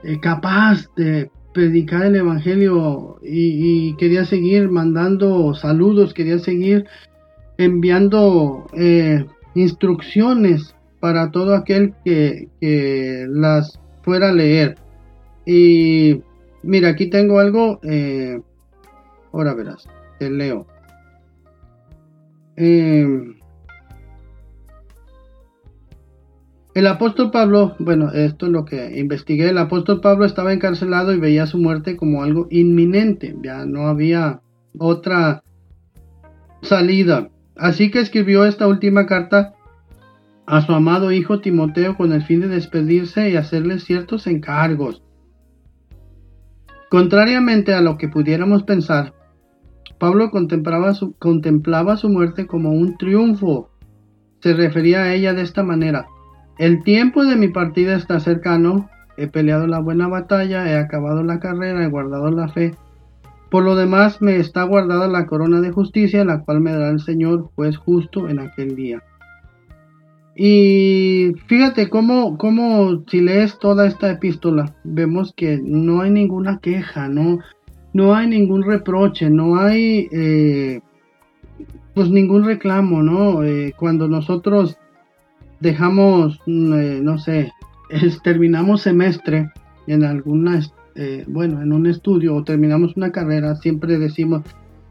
eh, 0.04 0.20
capaz 0.20 0.88
de 0.96 1.30
predicar 1.58 2.06
el 2.06 2.16
Evangelio 2.18 3.18
y, 3.24 3.96
quería 3.96 4.26
seguir 4.26 4.70
mandando 4.70 5.56
saludos, 5.56 6.14
quería 6.14 6.38
seguir 6.38 6.86
enviando 7.58 8.68
eh, 8.74 9.26
instrucciones 9.56 10.76
para 11.00 11.32
todo 11.32 11.56
aquel 11.56 11.96
que, 12.06 12.48
las 13.32 13.80
fuera 14.04 14.30
a 14.30 14.34
leer. 14.34 14.78
Y 15.48 16.22
mira, 16.62 16.90
aquí 16.90 17.08
tengo 17.08 17.40
algo, 17.40 17.80
eh, 17.82 18.40
ahora 19.34 19.56
verás, 19.56 19.90
te 20.20 20.30
leo. 20.30 20.68
Eh, 22.56 23.34
El 26.78 26.86
apóstol 26.86 27.32
Pablo, 27.32 27.76
bueno, 27.80 28.12
esto 28.12 28.46
es 28.46 28.52
lo 28.52 28.64
que 28.64 29.00
investigué, 29.00 29.50
el 29.50 29.58
apóstol 29.58 30.00
Pablo 30.00 30.26
estaba 30.26 30.54
encarcelado 30.54 31.12
y 31.12 31.18
veía 31.18 31.48
su 31.48 31.58
muerte 31.58 31.98
como 31.98 32.22
algo 32.22 32.46
inminente, 32.52 33.36
ya 33.42 33.66
no 33.66 33.88
había 33.88 34.42
otra 34.78 35.42
salida. 36.62 37.30
Así 37.56 37.90
que 37.90 38.00
escribió 38.00 38.46
esta 38.46 38.68
última 38.68 39.08
carta 39.08 39.56
a 40.46 40.62
su 40.62 40.72
amado 40.72 41.12
hijo 41.12 41.40
Timoteo 41.40 41.98
con 41.98 42.14
el 42.14 42.22
fin 42.22 42.42
de 42.42 42.48
despedirse 42.48 43.28
y 43.32 43.38
hacerle 43.38 43.80
ciertos 43.80 44.28
encargos. 44.28 45.02
Contrariamente 46.92 47.74
a 47.74 47.82
lo 47.82 47.98
que 47.98 48.08
pudiéramos 48.08 48.62
pensar, 48.62 49.16
Pablo 49.98 50.30
contemplaba 50.30 50.94
su, 50.94 51.14
contemplaba 51.14 51.98
su 51.98 52.08
muerte 52.08 52.46
como 52.46 52.70
un 52.70 53.00
triunfo. 53.00 53.72
Se 54.42 54.54
refería 54.54 55.02
a 55.02 55.16
ella 55.16 55.34
de 55.34 55.42
esta 55.42 55.64
manera. 55.64 56.06
El 56.58 56.84
tiempo 56.84 57.24
de 57.24 57.36
mi 57.36 57.50
partida 57.50 57.96
está 57.96 58.20
cercano, 58.20 58.90
he 59.16 59.28
peleado 59.28 59.68
la 59.68 59.80
buena 59.80 60.08
batalla, 60.08 60.70
he 60.70 60.78
acabado 60.78 61.24
la 61.24 61.40
carrera, 61.40 61.84
he 61.84 61.90
guardado 61.90 62.32
la 62.32 62.48
fe. 62.48 62.74
Por 63.52 63.64
lo 63.64 63.76
demás 63.76 64.22
me 64.22 64.38
está 64.38 64.64
guardada 64.64 65.08
la 65.08 65.26
corona 65.28 65.62
de 65.62 65.72
justicia, 65.72 66.26
la 66.26 66.44
cual 66.44 66.62
me 66.62 66.72
dará 66.72 66.90
el 66.90 67.00
Señor, 67.00 67.50
juez 67.56 67.78
justo, 67.78 68.28
en 68.28 68.40
aquel 68.40 68.76
día. 68.76 69.04
Y 70.36 71.34
fíjate 71.48 71.90
cómo, 71.90 72.38
cómo 72.38 73.04
si 73.08 73.22
lees 73.22 73.58
toda 73.60 73.88
esta 73.88 74.12
epístola, 74.12 74.76
vemos 74.84 75.34
que 75.36 75.60
no 75.64 76.02
hay 76.02 76.12
ninguna 76.12 76.60
queja, 76.60 77.08
no, 77.08 77.40
no 77.94 78.14
hay 78.14 78.28
ningún 78.28 78.64
reproche, 78.64 79.30
no 79.32 79.60
hay 79.60 80.08
eh, 80.12 80.82
pues 81.96 82.12
ningún 82.12 82.46
reclamo, 82.46 83.02
¿no? 83.02 83.44
Eh, 83.44 83.74
cuando 83.78 84.08
nosotros 84.08 84.78
dejamos, 85.60 86.40
mm, 86.46 86.74
eh, 86.74 87.00
no 87.02 87.18
sé, 87.18 87.52
terminamos 88.24 88.82
semestre 88.82 89.52
en 89.88 90.04
alguna, 90.04 90.62
bueno, 91.28 91.62
en 91.62 91.72
un 91.72 91.86
estudio 91.86 92.36
o 92.36 92.44
terminamos 92.44 92.98
una 92.98 93.12
carrera, 93.12 93.56
siempre 93.56 93.98
decimos, 94.00 94.42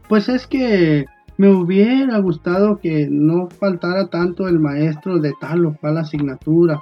pues 0.07 0.29
es 0.29 0.47
que 0.47 1.05
me 1.37 1.49
hubiera 1.49 2.17
gustado 2.17 2.79
que 2.79 3.07
no 3.09 3.47
faltara 3.49 4.07
tanto 4.07 4.47
el 4.47 4.59
maestro 4.59 5.19
de 5.19 5.33
tal 5.39 5.65
o 5.65 5.75
cual 5.75 5.97
asignatura. 5.97 6.79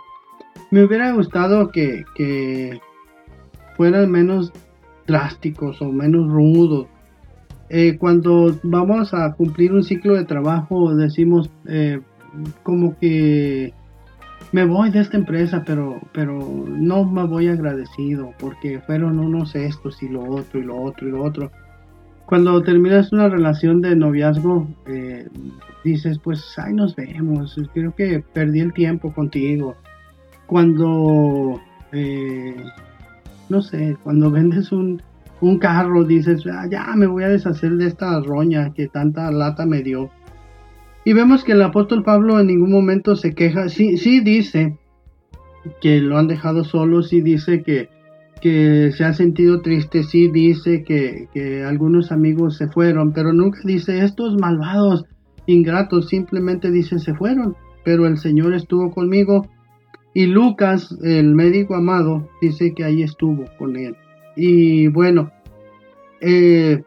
Me 0.72 0.84
hubiera 0.84 1.12
gustado 1.12 1.70
que, 1.70 2.06
que 2.16 2.80
fueran 3.76 4.10
menos 4.12 4.54
drásticos 5.06 5.82
o 5.82 5.92
menos 5.92 6.32
rudos. 6.32 6.88
Eh, 7.70 7.98
cuando 7.98 8.56
vamos 8.64 9.14
a 9.14 9.34
cumplir 9.34 9.74
un 9.74 9.84
ciclo 9.84 10.14
de 10.14 10.24
trabajo 10.24 10.94
decimos 10.96 11.50
eh, 11.68 12.00
como 12.64 12.98
que 12.98 13.74
me 14.52 14.66
voy 14.66 14.90
de 14.90 15.00
esta 15.00 15.18
empresa 15.18 15.64
pero 15.66 16.00
pero 16.14 16.40
no 16.68 17.04
me 17.06 17.24
voy 17.26 17.48
agradecido 17.48 18.34
porque 18.40 18.80
fueron 18.80 19.20
unos 19.20 19.56
estos 19.56 20.02
y 20.04 20.10
lo 20.10 20.24
otro 20.24 20.60
y 20.60 20.64
lo 20.64 20.82
otro 20.82 21.08
y 21.08 21.12
lo 21.12 21.24
otro 21.24 21.52
cuando 22.26 22.62
terminas 22.64 23.12
una 23.12 23.30
relación 23.30 23.82
de 23.82 23.96
noviazgo, 23.96 24.68
eh, 24.88 25.28
dices, 25.84 26.20
pues, 26.20 26.58
ahí 26.58 26.74
nos 26.74 26.96
vemos, 26.96 27.56
creo 27.74 27.94
que 27.96 28.24
perdí 28.34 28.62
el 28.62 28.74
tiempo 28.74 29.14
contigo. 29.14 29.76
Cuando, 30.48 31.62
eh, 31.92 32.56
no 33.50 33.62
sé, 33.62 33.96
cuando 34.04 34.32
vendes 34.32 34.72
un, 34.72 35.02
un 35.42 35.60
carro, 35.60 36.04
dices, 36.04 36.44
ah, 36.52 36.68
ya 36.70 36.96
me 36.96 37.06
voy 37.06 37.24
a 37.24 37.30
deshacer 37.30 37.74
de 37.76 37.88
esta 37.88 38.20
roña 38.22 38.74
que 38.74 38.88
tanta 38.88 39.32
lata 39.32 39.66
me 39.66 39.84
dio. 39.84 40.10
Y 41.06 41.14
vemos 41.14 41.44
que 41.44 41.54
el 41.54 41.62
apóstol 41.62 42.04
Pablo 42.04 42.40
en 42.40 42.48
ningún 42.48 42.72
momento 42.72 43.16
se 43.16 43.34
queja, 43.34 43.70
sí, 43.70 43.98
sí 43.98 44.20
dice 44.20 44.78
que 45.80 46.02
lo 46.02 46.18
han 46.18 46.28
dejado 46.28 46.64
solo, 46.64 47.02
sí 47.04 47.22
dice 47.22 47.64
que 47.64 47.90
que 48.42 48.92
se 48.92 49.04
ha 49.04 49.14
sentido 49.14 49.62
triste, 49.62 50.04
sí 50.04 50.28
dice 50.28 50.84
que, 50.84 51.30
que, 51.34 51.64
algunos 51.64 52.12
amigos 52.12 52.58
se 52.58 52.68
fueron, 52.68 53.14
pero 53.14 53.34
nunca 53.34 53.60
dice 53.64 54.04
estos 54.04 54.36
malvados, 54.36 55.06
ingratos, 55.46 56.10
simplemente 56.10 56.70
dice 56.70 57.00
se 57.00 57.14
fueron, 57.14 57.56
pero 57.84 58.08
el 58.08 58.18
Señor 58.18 58.54
estuvo 58.54 58.92
conmigo. 58.92 59.48
Y 60.14 60.28
Lucas, 60.28 60.96
el 61.04 61.34
médico 61.34 61.76
amado, 61.76 62.30
dice 62.42 62.74
que 62.74 62.84
ahí 62.84 63.04
estuvo 63.04 63.46
con 63.58 63.76
él. 63.76 63.96
Y 64.36 64.88
bueno, 64.88 65.32
eh, 66.22 66.84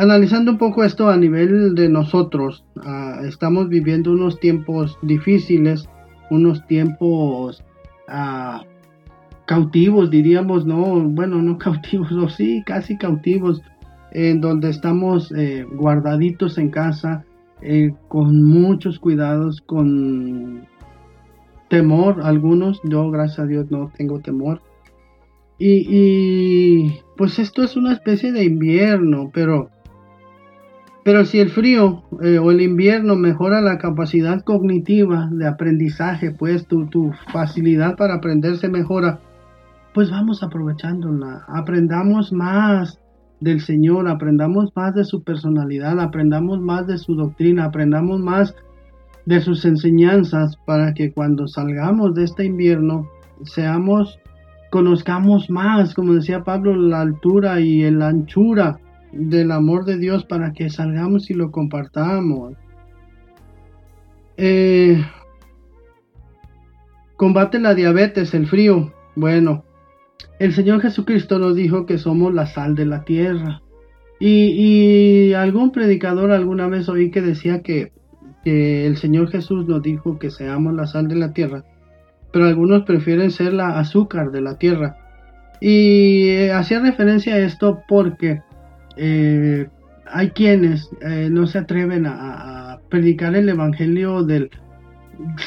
analizando 0.00 0.52
un 0.52 0.56
poco 0.56 0.82
esto 0.82 1.10
a 1.10 1.16
nivel 1.18 1.74
de 1.74 1.90
nosotros, 1.90 2.64
ah, 2.82 3.20
estamos 3.22 3.68
viviendo 3.68 4.12
unos 4.12 4.40
tiempos 4.40 4.98
difíciles, 5.02 5.86
unos 6.30 6.66
tiempos 6.66 7.62
uh, 8.08 8.64
cautivos, 9.44 10.10
diríamos, 10.10 10.64
no, 10.64 11.02
bueno, 11.02 11.42
no 11.42 11.58
cautivos, 11.66 12.12
o 12.12 12.30
sí, 12.30 12.62
casi 12.64 12.96
cautivos, 12.96 13.60
en 14.12 14.40
donde 14.40 14.70
estamos 14.70 15.30
eh, 15.32 15.66
guardaditos 15.70 16.56
en 16.56 16.70
casa, 16.70 17.26
eh, 17.60 17.92
con 18.08 18.42
muchos 18.42 18.98
cuidados, 18.98 19.60
con 19.60 20.66
temor, 21.68 22.22
algunos, 22.22 22.80
yo 22.84 23.10
gracias 23.10 23.40
a 23.40 23.46
Dios 23.46 23.70
no 23.70 23.92
tengo 23.98 24.18
temor. 24.20 24.62
Y, 25.62 26.94
pues 27.18 27.38
esto 27.38 27.62
es 27.62 27.76
una 27.76 27.92
especie 27.92 28.32
de 28.32 28.44
invierno, 28.44 29.30
pero, 29.34 29.68
pero 31.10 31.24
si 31.24 31.40
el 31.40 31.50
frío 31.50 32.04
eh, 32.22 32.38
o 32.38 32.52
el 32.52 32.60
invierno 32.60 33.16
mejora 33.16 33.60
la 33.60 33.78
capacidad 33.78 34.44
cognitiva 34.44 35.28
de 35.32 35.44
aprendizaje, 35.44 36.30
pues 36.30 36.68
tu, 36.68 37.10
facilidad 37.32 37.96
para 37.96 38.14
aprender 38.14 38.58
se 38.58 38.68
mejora, 38.68 39.18
pues 39.92 40.08
vamos 40.08 40.44
aprovechándola, 40.44 41.44
aprendamos 41.48 42.32
más 42.32 43.00
del 43.40 43.60
Señor, 43.60 44.06
aprendamos 44.06 44.70
más 44.76 44.94
de 44.94 45.02
su 45.02 45.24
personalidad, 45.24 45.98
aprendamos 45.98 46.60
más 46.60 46.86
de 46.86 46.96
su 46.96 47.16
doctrina, 47.16 47.64
aprendamos 47.64 48.20
más 48.20 48.54
de 49.26 49.40
sus 49.40 49.64
enseñanzas 49.64 50.56
para 50.64 50.94
que 50.94 51.10
cuando 51.10 51.48
salgamos 51.48 52.14
de 52.14 52.22
este 52.22 52.44
invierno 52.44 53.08
seamos, 53.42 54.20
conozcamos 54.70 55.50
más, 55.50 55.92
como 55.92 56.14
decía 56.14 56.44
Pablo, 56.44 56.76
la 56.76 57.00
altura 57.00 57.58
y 57.58 57.90
la 57.90 58.10
anchura 58.10 58.78
del 59.12 59.50
amor 59.50 59.84
de 59.84 59.98
Dios 59.98 60.24
para 60.24 60.52
que 60.52 60.70
salgamos 60.70 61.30
y 61.30 61.34
lo 61.34 61.50
compartamos. 61.50 62.54
Eh, 64.36 65.04
combate 67.16 67.58
la 67.58 67.74
diabetes, 67.74 68.34
el 68.34 68.46
frío. 68.46 68.92
Bueno, 69.14 69.64
el 70.38 70.54
Señor 70.54 70.80
Jesucristo 70.80 71.38
nos 71.38 71.54
dijo 71.54 71.84
que 71.84 71.98
somos 71.98 72.32
la 72.32 72.46
sal 72.46 72.74
de 72.74 72.86
la 72.86 73.04
tierra. 73.04 73.62
Y, 74.18 75.32
algún 75.32 75.72
predicador 75.72 76.30
alguna 76.30 76.68
vez 76.68 76.88
oí 76.88 77.10
que 77.10 77.22
decía 77.22 77.62
que, 77.62 77.92
el 78.44 78.96
Señor 78.96 79.30
Jesús 79.30 79.66
nos 79.66 79.82
dijo 79.82 80.18
que 80.18 80.30
seamos 80.30 80.72
la 80.74 80.86
sal 80.86 81.08
de 81.08 81.14
la 81.14 81.34
tierra, 81.34 81.64
pero 82.32 82.46
algunos 82.46 82.84
prefieren 82.84 83.30
ser 83.30 83.52
la 83.52 83.78
azúcar 83.78 84.30
de 84.30 84.40
la 84.40 84.56
tierra. 84.56 84.96
Y 85.60 86.28
eh, 86.28 86.52
hacía 86.52 86.80
referencia 86.80 87.34
a 87.34 87.38
esto 87.38 87.82
porque 87.86 88.40
eh, 88.96 89.68
hay 90.06 90.30
quienes 90.30 90.90
eh, 91.00 91.28
no 91.30 91.46
se 91.46 91.58
atreven 91.58 92.06
a, 92.06 92.78
predicar 92.88 93.36
el 93.36 93.48
Evangelio 93.48 94.24
del, 94.24 94.50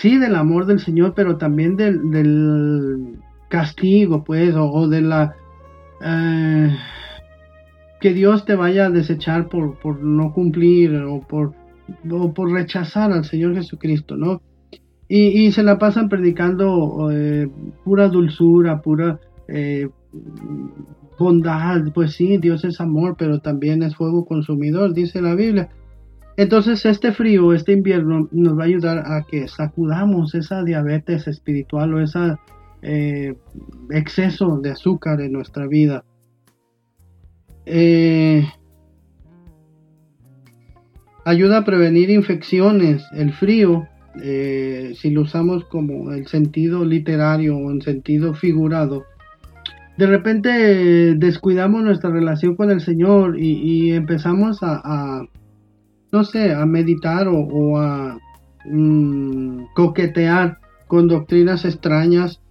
sí, 0.02 0.18
del 0.18 0.36
amor 0.36 0.66
del 0.66 0.80
Señor, 0.80 1.14
pero 1.14 1.38
también 1.38 1.76
del, 1.76 3.20
castigo, 3.50 4.24
pues, 4.24 4.56
o, 4.56 4.88
de 4.88 5.02
la... 5.02 5.36
Eh, 6.02 6.76
que 8.00 8.14
Dios 8.14 8.46
te 8.46 8.56
vaya 8.56 8.86
a 8.86 8.90
desechar 8.90 9.50
por, 9.50 9.78
por 9.80 10.02
no 10.02 10.34
cumplir 10.34 10.96
o 10.96 11.22
por, 11.22 11.54
por 12.34 12.52
rechazar 12.52 13.12
al 13.12 13.26
Señor 13.26 13.56
Jesucristo, 13.56 14.16
¿no? 14.16 14.42
Y, 15.08 15.52
se 15.52 15.64
la 15.64 15.78
pasan 15.78 16.10
predicando 16.10 17.10
pura 17.84 18.08
dulzura, 18.08 18.82
pura 18.82 19.20
eh, 19.48 19.90
bondad, 21.18 21.82
pues 21.94 22.14
sí, 22.14 22.38
Dios 22.38 22.64
es 22.66 22.82
amor, 22.82 23.16
pero 23.18 23.40
también 23.40 23.84
es 23.84 23.96
fuego 23.96 24.26
consumidor, 24.26 24.94
dice 24.94 25.22
la 25.22 25.36
Biblia. 25.36 25.70
Entonces 26.36 26.86
este 26.86 27.12
frío, 27.12 27.54
este 27.54 27.74
invierno 27.74 28.28
nos 28.32 28.58
va 28.58 28.64
a 28.64 28.66
ayudar 28.66 29.04
a 29.06 29.24
que 29.24 29.48
sacudamos 29.48 30.34
esa 30.34 30.64
diabetes 30.64 31.28
espiritual 31.28 31.94
o 31.94 32.02
esa 32.02 32.40
eh, 32.82 33.36
exceso 33.92 34.58
de 34.60 34.72
azúcar 34.72 35.22
en 35.22 35.32
nuestra 35.32 35.68
vida. 35.68 36.04
Eh, 37.66 38.46
ayuda 41.24 41.60
a 41.60 41.66
prevenir 41.66 42.10
infecciones, 42.10 43.06
el 43.14 43.32
frío, 43.32 43.88
eh, 44.22 44.94
si 44.96 45.12
lo 45.12 45.22
usamos 45.22 45.66
como 45.66 46.12
el 46.12 46.28
sentido 46.28 46.84
literario 46.84 47.58
o 47.58 47.72
en 47.72 47.82
sentido 47.82 48.34
figurado. 48.34 49.06
De 49.98 50.08
repente 50.08 51.16
descuidamos 51.16 51.84
nuestra 51.84 52.10
relación 52.10 52.56
con 52.56 52.72
el 52.72 52.82
Señor 52.82 53.40
y, 53.40 53.92
empezamos 53.92 54.60
a, 54.62 55.24
no 56.12 56.24
sé, 56.24 56.54
a 56.54 56.66
meditar 56.66 57.28
o, 57.28 57.78
a 57.78 58.18
mm, 58.66 59.66
coquetear 59.76 60.60
con 60.88 61.08
doctrinas 61.08 61.66
extrañas 61.66 62.44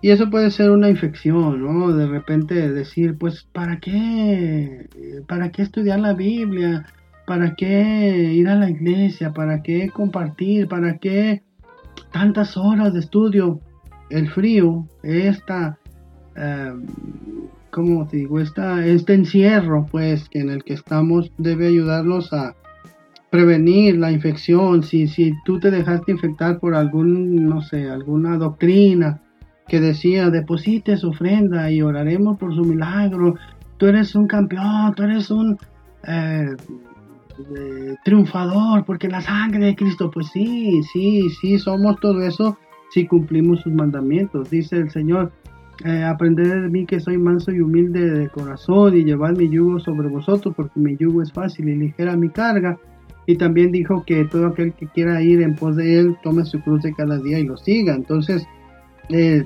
y 0.00 0.10
eso 0.10 0.30
puede 0.30 0.50
ser 0.50 0.70
una 0.70 0.88
infección, 0.88 1.60
¿no? 1.62 1.92
De 1.92 2.06
repente 2.06 2.70
decir, 2.70 3.16
pues, 3.18 3.48
¿para 3.52 3.80
qué? 3.80 4.88
¿Para 5.26 5.50
qué 5.50 5.62
estudiar 5.62 5.98
la 5.98 6.14
Biblia? 6.14 6.86
¿Para 7.26 7.56
qué 7.56 8.32
ir 8.32 8.48
a 8.48 8.54
la 8.54 8.70
iglesia? 8.70 9.32
¿Para 9.32 9.62
qué 9.62 9.90
compartir? 9.90 10.68
¿Para 10.68 10.98
qué 10.98 11.42
tantas 12.12 12.56
horas 12.56 12.92
de 12.92 13.00
estudio, 13.00 13.60
el 14.08 14.30
frío, 14.30 14.86
esta, 15.02 15.78
eh, 16.38 16.72
¿cómo 17.70 18.06
te 18.06 18.18
digo? 18.18 18.40
Este 18.40 19.14
encierro, 19.14 19.86
pues, 19.90 20.28
en 20.32 20.50
el 20.50 20.64
que 20.64 20.74
estamos, 20.74 21.32
debe 21.36 21.68
ayudarnos 21.68 22.32
a 22.32 22.54
prevenir 23.30 23.98
la 23.98 24.10
infección. 24.10 24.82
Si, 24.82 25.08
si 25.08 25.34
tú 25.44 25.58
te 25.58 25.70
dejaste 25.70 26.12
infectar 26.12 26.58
por 26.58 26.74
algún, 26.74 27.46
no 27.46 27.60
sé, 27.60 27.90
alguna 27.90 28.36
doctrina 28.36 29.20
que 29.66 29.80
decía, 29.80 30.30
deposite 30.30 30.96
su 30.96 31.10
ofrenda 31.10 31.70
y 31.70 31.82
oraremos 31.82 32.38
por 32.38 32.54
su 32.54 32.64
milagro, 32.64 33.34
tú 33.76 33.86
eres 33.86 34.14
un 34.14 34.26
campeón, 34.26 34.94
tú 34.94 35.02
eres 35.02 35.30
un 35.30 35.58
eh, 36.06 36.56
triunfador, 38.04 38.84
porque 38.84 39.08
la 39.08 39.20
sangre 39.20 39.66
de 39.66 39.76
Cristo, 39.76 40.10
pues 40.10 40.28
sí, 40.28 40.80
sí, 40.92 41.28
sí, 41.40 41.58
somos 41.58 42.00
todo 42.00 42.22
eso 42.22 42.56
si 42.90 43.06
cumplimos 43.06 43.60
sus 43.60 43.72
mandamientos. 43.72 44.50
Dice 44.50 44.76
el 44.78 44.90
Señor, 44.90 45.32
eh, 45.84 46.02
aprended 46.02 46.62
de 46.62 46.68
mí 46.68 46.86
que 46.86 46.98
soy 46.98 47.18
manso 47.18 47.52
y 47.52 47.60
humilde 47.60 48.10
de 48.10 48.28
corazón 48.28 48.96
y 48.96 49.04
llevad 49.04 49.36
mi 49.36 49.48
yugo 49.48 49.78
sobre 49.78 50.08
vosotros, 50.08 50.54
porque 50.56 50.80
mi 50.80 50.96
yugo 50.96 51.22
es 51.22 51.32
fácil 51.32 51.68
y 51.68 51.76
ligera 51.76 52.16
mi 52.16 52.30
carga. 52.30 52.78
Y 53.26 53.36
también 53.36 53.70
dijo 53.70 54.04
que 54.04 54.24
todo 54.24 54.46
aquel 54.46 54.72
que 54.72 54.86
quiera 54.86 55.22
ir 55.22 55.42
en 55.42 55.54
pos 55.54 55.76
de 55.76 56.00
él, 56.00 56.16
tome 56.22 56.44
su 56.46 56.60
cruz 56.60 56.82
de 56.82 56.94
cada 56.94 57.18
día 57.18 57.38
y 57.38 57.44
lo 57.44 57.56
siga. 57.56 57.94
Entonces, 57.94 58.46
eh, 59.10 59.44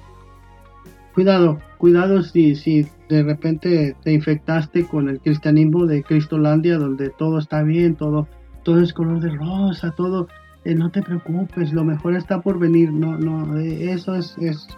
cuidado, 1.14 1.58
cuidado 1.78 2.22
si, 2.22 2.54
si 2.54 2.86
de 3.08 3.22
repente 3.24 3.94
te 4.02 4.12
infectaste 4.12 4.86
con 4.86 5.08
el 5.08 5.20
cristianismo 5.20 5.84
de 5.86 6.02
Cristolandia, 6.02 6.78
donde 6.78 7.10
todo 7.10 7.40
está 7.40 7.62
bien, 7.62 7.96
todo, 7.96 8.28
todo 8.62 8.80
es 8.80 8.94
color 8.94 9.20
de 9.20 9.30
rosa, 9.30 9.90
todo, 9.90 10.28
eh, 10.64 10.74
no 10.76 10.90
te 10.90 11.02
preocupes, 11.02 11.72
lo 11.72 11.84
mejor 11.84 12.14
está 12.14 12.40
por 12.40 12.58
venir. 12.58 12.92
No, 12.92 13.18
no, 13.18 13.58
eso 13.58 14.14
es, 14.14 14.38
es 14.38 14.68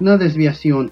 una 0.00 0.16
desviación. 0.16 0.90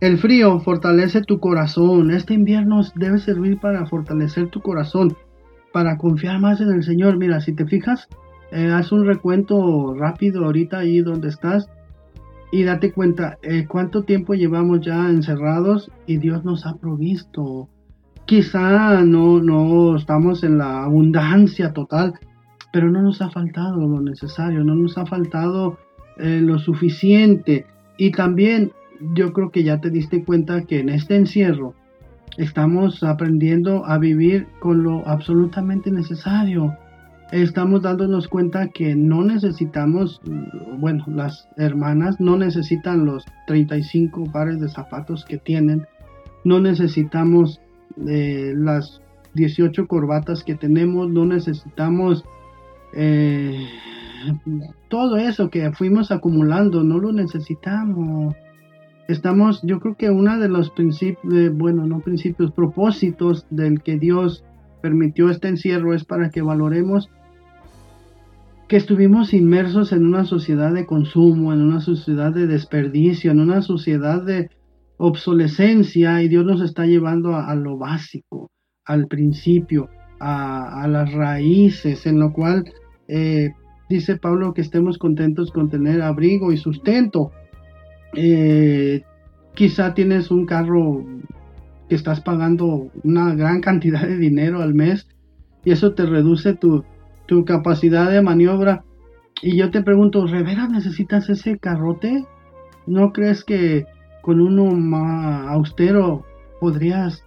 El 0.00 0.18
frío 0.18 0.60
fortalece 0.60 1.22
tu 1.22 1.40
corazón. 1.40 2.10
Este 2.10 2.34
invierno 2.34 2.82
debe 2.94 3.18
servir 3.18 3.58
para 3.58 3.86
fortalecer 3.86 4.48
tu 4.48 4.60
corazón, 4.60 5.16
para 5.72 5.96
confiar 5.96 6.38
más 6.40 6.60
en 6.60 6.70
el 6.70 6.82
Señor. 6.82 7.16
Mira, 7.16 7.40
si 7.40 7.54
te 7.54 7.66
fijas, 7.66 8.08
haz 8.52 8.92
un 8.92 9.06
recuento 9.06 9.94
rápido 9.94 10.44
ahorita 10.44 10.78
ahí 10.78 11.00
donde 11.00 11.28
estás 11.28 11.68
y 12.52 12.62
date 12.62 12.92
cuenta 12.92 13.38
eh, 13.42 13.66
cuánto 13.66 14.04
tiempo 14.04 14.34
llevamos 14.34 14.80
ya 14.80 15.08
encerrados 15.08 15.90
y 16.06 16.18
Dios 16.18 16.44
nos 16.44 16.66
ha 16.66 16.74
provisto. 16.76 17.68
Quizá 18.24 19.02
no, 19.02 19.40
no 19.40 19.96
estamos 19.96 20.42
en 20.42 20.58
la 20.58 20.84
abundancia 20.84 21.72
total, 21.72 22.14
pero 22.72 22.90
no 22.90 23.02
nos 23.02 23.22
ha 23.22 23.30
faltado 23.30 23.86
lo 23.86 24.00
necesario, 24.00 24.64
no 24.64 24.74
nos 24.74 24.98
ha 24.98 25.06
faltado 25.06 25.78
eh, 26.18 26.40
lo 26.42 26.58
suficiente. 26.58 27.66
Y 27.96 28.10
también 28.10 28.72
yo 29.14 29.32
creo 29.32 29.50
que 29.50 29.62
ya 29.62 29.80
te 29.80 29.90
diste 29.90 30.24
cuenta 30.24 30.62
que 30.62 30.80
en 30.80 30.88
este 30.88 31.16
encierro 31.16 31.74
estamos 32.36 33.02
aprendiendo 33.02 33.84
a 33.86 33.98
vivir 33.98 34.46
con 34.60 34.82
lo 34.82 35.06
absolutamente 35.06 35.90
necesario. 35.90 36.76
Estamos 37.32 37.82
dándonos 37.82 38.28
cuenta 38.28 38.68
que 38.68 38.94
no 38.94 39.24
necesitamos, 39.24 40.20
bueno, 40.78 41.04
las 41.08 41.48
hermanas 41.56 42.20
no 42.20 42.36
necesitan 42.36 43.04
los 43.04 43.24
35 43.48 44.24
pares 44.32 44.60
de 44.60 44.68
zapatos 44.68 45.24
que 45.24 45.38
tienen, 45.38 45.86
no 46.44 46.60
necesitamos 46.60 47.60
eh, 48.06 48.52
las 48.56 49.00
18 49.34 49.88
corbatas 49.88 50.44
que 50.44 50.54
tenemos, 50.54 51.10
no 51.10 51.26
necesitamos 51.26 52.24
eh, 52.94 53.66
todo 54.88 55.16
eso 55.16 55.50
que 55.50 55.72
fuimos 55.72 56.10
acumulando, 56.10 56.82
no 56.82 56.98
lo 56.98 57.12
necesitamos. 57.12 58.34
Estamos, 59.08 59.60
yo 59.62 59.78
creo 59.80 59.96
que 59.96 60.10
uno 60.10 60.38
de 60.38 60.48
los 60.48 60.70
principios, 60.70 61.54
bueno, 61.54 61.86
no 61.86 62.00
principios, 62.00 62.50
propósitos 62.52 63.46
del 63.50 63.82
que 63.82 63.98
Dios 63.98 64.44
permitió 64.82 65.30
este 65.30 65.48
encierro 65.48 65.94
es 65.94 66.04
para 66.04 66.30
que 66.30 66.42
valoremos 66.42 67.08
que 68.68 68.76
estuvimos 68.76 69.32
inmersos 69.32 69.92
en 69.92 70.04
una 70.04 70.24
sociedad 70.24 70.72
de 70.72 70.86
consumo, 70.86 71.52
en 71.52 71.62
una 71.62 71.80
sociedad 71.80 72.32
de 72.32 72.46
desperdicio, 72.46 73.30
en 73.30 73.40
una 73.40 73.62
sociedad 73.62 74.22
de 74.22 74.50
obsolescencia 74.96 76.22
y 76.22 76.28
Dios 76.28 76.44
nos 76.44 76.60
está 76.60 76.84
llevando 76.86 77.36
a, 77.36 77.54
lo 77.54 77.76
básico, 77.76 78.50
al 78.84 79.06
principio, 79.06 79.88
a, 80.18 80.86
las 80.88 81.12
raíces, 81.12 82.06
en 82.06 82.18
lo 82.18 82.32
cual 82.32 82.64
eh, 83.06 83.50
dice 83.88 84.16
Pablo 84.16 84.54
que 84.54 84.60
estemos 84.60 84.98
contentos 84.98 85.50
con 85.50 85.70
tener 85.70 86.02
abrigo 86.02 86.52
y 86.52 86.56
sustento. 86.56 87.32
Eh, 88.14 89.02
quizá 89.54 89.94
tienes 89.94 90.30
un 90.30 90.46
carro 90.46 91.04
que 91.88 91.94
estás 91.94 92.20
pagando 92.20 92.90
una 93.04 93.34
gran 93.34 93.60
cantidad 93.60 94.02
de 94.02 94.16
dinero 94.16 94.60
al 94.62 94.74
mes 94.74 95.08
y 95.64 95.70
eso 95.72 95.94
te 95.94 96.06
reduce 96.06 96.54
tu, 96.54 96.84
tu 97.26 97.44
capacidad 97.44 98.10
de 98.10 98.22
maniobra. 98.22 98.84
Y 99.42 99.56
yo 99.56 99.70
te 99.70 99.82
pregunto, 99.82 100.26
¿Revera 100.26 100.68
necesitas 100.68 101.28
ese 101.28 101.58
carrote? 101.58 102.24
¿No 102.86 103.12
crees 103.12 103.44
que 103.44 103.84
con 104.22 104.40
uno 104.40 104.64
más 104.64 105.48
austero 105.48 106.24
podrías 106.60 107.24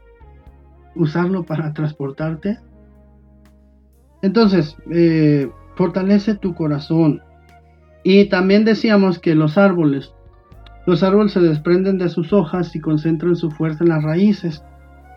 usarlo 0.96 1.44
para 1.44 1.74
transportarte? 1.74 2.58
Entonces, 4.22 4.76
eh, 4.92 5.50
fortalece 5.80 6.36
tu 6.36 6.56
corazón. 6.56 7.22
Y 8.04 8.26
también 8.26 8.66
decíamos 8.66 9.18
que 9.18 9.34
los 9.34 9.58
árboles, 9.58 10.14
los 10.86 11.04
árboles 11.04 11.32
se 11.32 11.40
desprenden 11.40 11.98
de 11.98 12.10
sus 12.10 12.34
hojas 12.34 12.76
y 12.76 12.82
concentran 12.82 13.38
su 13.38 13.50
fuerza 13.50 13.86
en 13.86 13.92
las 13.92 14.04
raíces. 14.04 14.62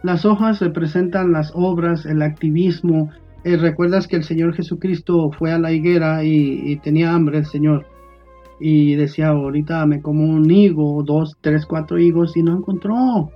Las 0.05 0.25
hojas 0.25 0.61
representan 0.61 1.33
las 1.33 1.51
obras, 1.57 2.07
el 2.07 2.23
activismo, 2.23 3.11
eh, 3.43 3.57
recuerdas 3.57 4.07
que 4.07 4.15
el 4.15 4.23
Señor 4.23 4.55
Jesucristo 4.55 5.33
fue 5.33 5.51
a 5.51 5.59
la 5.59 5.73
higuera 5.73 6.23
y, 6.23 6.77
tenía 6.77 7.13
hambre 7.13 7.39
el 7.39 7.47
Señor. 7.47 7.87
Y 8.61 8.95
decía, 8.95 9.31
ahorita 9.31 9.85
me 9.87 10.01
como 10.01 10.23
un 10.23 10.49
higo, 10.49 11.03
dos, 11.03 11.37
tres, 11.41 11.67
cuatro 11.67 11.99
higos 11.99 12.37
y 12.37 12.45
no 12.45 12.57
encontró. 12.57 13.33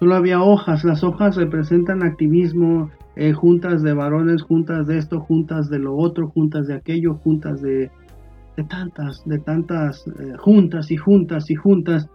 Solo 0.00 0.16
había 0.16 0.42
hojas. 0.42 0.82
Las 0.82 1.04
hojas 1.04 1.36
representan 1.36 2.02
activismo, 2.02 2.90
eh, 3.16 3.32
juntas 3.32 3.82
de 3.82 3.92
varones, 3.92 4.42
juntas 4.42 4.86
de 4.86 4.98
esto, 4.98 5.20
juntas 5.20 5.68
de 5.68 5.78
lo 5.78 5.96
otro, 5.96 6.28
juntas 6.28 6.66
de 6.66 6.74
aquello, 6.74 7.14
juntas 7.14 7.60
de, 7.62 7.90
de 8.56 8.64
tantas, 8.64 9.22
de 9.26 9.38
tantas 9.38 10.06
eh, 10.06 10.34
juntas 10.38 10.90
y 10.90 10.96
juntas 10.96 11.50
y 11.50 11.54
juntas, 11.54 12.08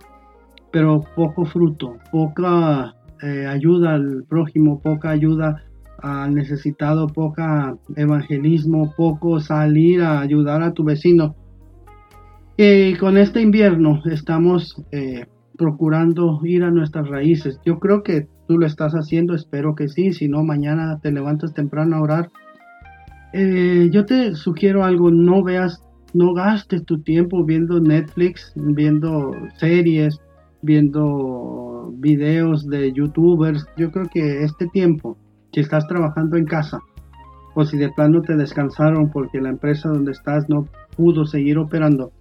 pero 0.71 1.01
poco 1.15 1.45
fruto, 1.45 1.97
poca 2.11 2.93
ayuda 3.49 3.95
al 3.95 4.23
prójimo, 4.29 4.79
poca 4.81 5.09
ayuda 5.09 5.63
al 5.99 6.35
necesitado, 6.35 7.07
poca 7.07 7.75
evangelismo, 7.95 8.93
poco 8.95 9.39
salir 9.39 10.01
a 10.01 10.19
ayudar 10.19 10.61
a 10.61 10.73
tu 10.73 10.83
vecino. 10.83 11.35
Y 12.57 12.95
con 12.95 13.17
este 13.17 13.41
invierno 13.41 14.01
estamos 14.05 14.81
eh, 14.91 15.25
procurando 15.57 16.39
ir 16.43 16.63
a 16.63 16.71
nuestras 16.71 17.07
raíces. 17.07 17.59
Yo 17.65 17.79
creo 17.79 18.03
que 18.03 18.27
tú 18.47 18.57
lo 18.57 18.65
estás 18.65 18.93
haciendo, 18.93 19.33
espero 19.35 19.75
que 19.75 19.87
sí, 19.87 20.13
si 20.13 20.27
no 20.27 20.43
mañana 20.43 20.99
te 21.01 21.11
levantas 21.11 21.53
temprano 21.53 21.95
a 21.95 22.01
orar. 22.01 22.31
Eh, 23.33 23.89
yo 23.91 24.05
te 24.05 24.35
sugiero 24.35 24.83
algo, 24.83 25.11
no 25.11 25.43
veas, 25.43 25.81
no 26.13 26.33
gastes 26.33 26.85
tu 26.85 27.01
tiempo 27.01 27.43
viendo 27.43 27.79
Netflix, 27.79 28.53
viendo 28.55 29.33
series, 29.57 30.19
viendo 30.61 31.93
videos 31.97 32.67
de 32.67 32.93
youtubers. 32.93 33.65
Yo 33.77 33.91
creo 33.91 34.05
que 34.05 34.43
este 34.43 34.67
tiempo 34.67 35.17
si 35.55 35.61
estás 35.61 35.87
trabajando 35.87 36.35
en 36.35 36.43
casa 36.43 36.79
o 37.53 37.63
si 37.63 37.77
de 37.77 37.89
plano 37.89 38.21
te 38.21 38.35
descansaron 38.35 39.09
porque 39.09 39.39
la 39.39 39.47
empresa 39.47 39.87
donde 39.87 40.11
estás 40.11 40.49
no 40.49 40.67
pudo 40.97 41.25
seguir 41.25 41.57
operando, 41.57 42.11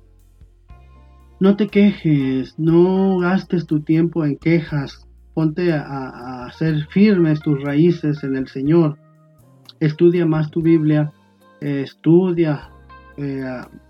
no 1.40 1.56
te 1.56 1.66
quejes, 1.66 2.54
no 2.58 3.18
gastes 3.18 3.66
tu 3.66 3.80
tiempo 3.80 4.24
en 4.24 4.36
quejas, 4.36 5.08
ponte 5.34 5.72
a, 5.72 6.46
hacer 6.46 6.86
firmes 6.90 7.40
tus 7.40 7.62
raíces 7.62 8.22
en 8.22 8.36
el 8.36 8.48
Señor, 8.48 8.96
estudia 9.80 10.24
más 10.26 10.50
tu 10.50 10.62
Biblia, 10.62 11.12
estudia, 11.60 12.70
eh, 13.16 13.42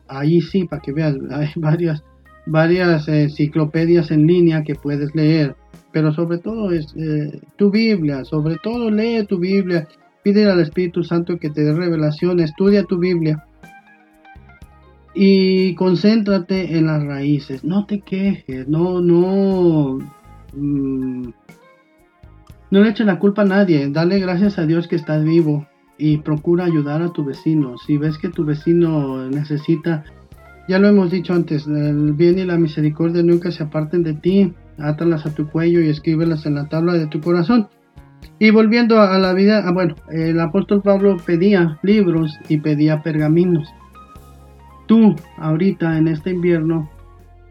ahí 0.08 0.40
sí, 0.40 0.64
para 0.64 0.82
que 0.82 0.92
veas, 0.92 1.16
hay 1.30 1.48
varias, 1.56 2.02
varias 2.46 3.08
enciclopedias 3.08 4.10
en 4.10 4.26
línea 4.26 4.62
que 4.62 4.74
puedes 4.74 5.14
leer 5.14 5.54
pero 5.94 6.12
sobre 6.12 6.38
todo 6.38 6.72
es 6.72 6.92
eh, 6.96 7.40
tu 7.56 7.70
Biblia, 7.70 8.24
sobre 8.24 8.56
todo 8.56 8.90
lee 8.90 9.24
tu 9.26 9.38
Biblia, 9.38 9.86
pide 10.24 10.50
al 10.50 10.60
Espíritu 10.60 11.04
Santo 11.04 11.38
que 11.38 11.50
te 11.50 11.62
dé 11.62 11.72
revelación, 11.72 12.40
estudia 12.40 12.82
tu 12.82 12.98
Biblia 12.98 13.46
y 15.14 15.76
concéntrate 15.76 16.76
en 16.76 16.86
las 16.86 17.04
raíces, 17.04 17.62
no 17.62 17.86
te 17.86 18.00
quejes, 18.00 18.66
no, 18.66 19.00
no, 19.00 20.00
mm, 20.56 21.32
no 22.70 22.80
le 22.80 22.88
eches 22.90 23.06
la 23.06 23.18
culpa 23.18 23.42
a 23.42 23.46
nadie, 23.46 23.88
dale 23.90 24.18
gracias 24.18 24.58
a 24.58 24.66
Dios 24.66 24.88
que 24.88 24.96
estás 24.96 25.22
vivo, 25.24 25.66
y 25.98 26.18
procura 26.18 26.64
ayudar 26.64 27.02
a 27.02 27.12
tu 27.12 27.24
vecino. 27.24 27.78
Si 27.78 27.98
ves 27.98 28.18
que 28.18 28.28
tu 28.28 28.44
vecino 28.44 29.28
necesita, 29.30 30.04
ya 30.68 30.78
lo 30.78 30.88
hemos 30.88 31.10
dicho 31.10 31.32
antes, 31.34 31.66
el 31.66 32.12
bien 32.12 32.38
y 32.38 32.44
la 32.44 32.58
misericordia 32.58 33.22
nunca 33.22 33.50
se 33.50 33.62
aparten 33.62 34.02
de 34.02 34.14
ti, 34.14 34.52
átalas 34.78 35.26
a 35.26 35.34
tu 35.34 35.48
cuello 35.48 35.80
y 35.80 35.88
escríbelas 35.88 36.46
en 36.46 36.56
la 36.56 36.68
tabla 36.68 36.94
de 36.94 37.06
tu 37.06 37.20
corazón. 37.20 37.68
Y 38.38 38.50
volviendo 38.50 39.00
a 39.00 39.18
la 39.18 39.34
vida, 39.34 39.62
ah, 39.64 39.72
bueno, 39.72 39.94
el 40.10 40.40
apóstol 40.40 40.82
Pablo 40.82 41.18
pedía 41.24 41.78
libros 41.82 42.36
y 42.48 42.58
pedía 42.58 43.02
pergaminos. 43.02 43.68
Tú, 44.86 45.14
ahorita 45.38 45.98
en 45.98 46.08
este 46.08 46.30
invierno, 46.30 46.90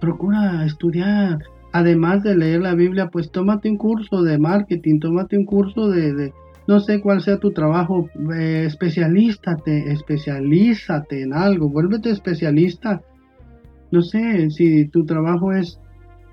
procura 0.02 0.66
estudiar. 0.66 1.40
Además 1.74 2.22
de 2.22 2.38
leer 2.38 2.62
la 2.62 2.76
Biblia, 2.76 3.10
pues 3.10 3.32
tómate 3.32 3.68
un 3.68 3.78
curso 3.78 4.22
de 4.22 4.38
marketing, 4.38 5.00
tómate 5.00 5.38
un 5.38 5.46
curso 5.46 5.90
de, 5.90 6.32
no 6.68 6.80
sé 6.80 7.02
cuál 7.02 7.22
sea 7.22 7.40
tu 7.40 7.52
trabajo, 7.52 8.10
eh, 8.36 8.66
especialízate, 8.68 9.92
especialízate 9.92 11.24
en 11.24 11.34
algo, 11.34 11.70
vuélvete 11.70 12.12
especialista. 12.12 13.02
No 13.90 14.04
sé, 14.04 14.52
si 14.52 14.86
tu 14.86 15.04
trabajo 15.06 15.52
es 15.52 15.80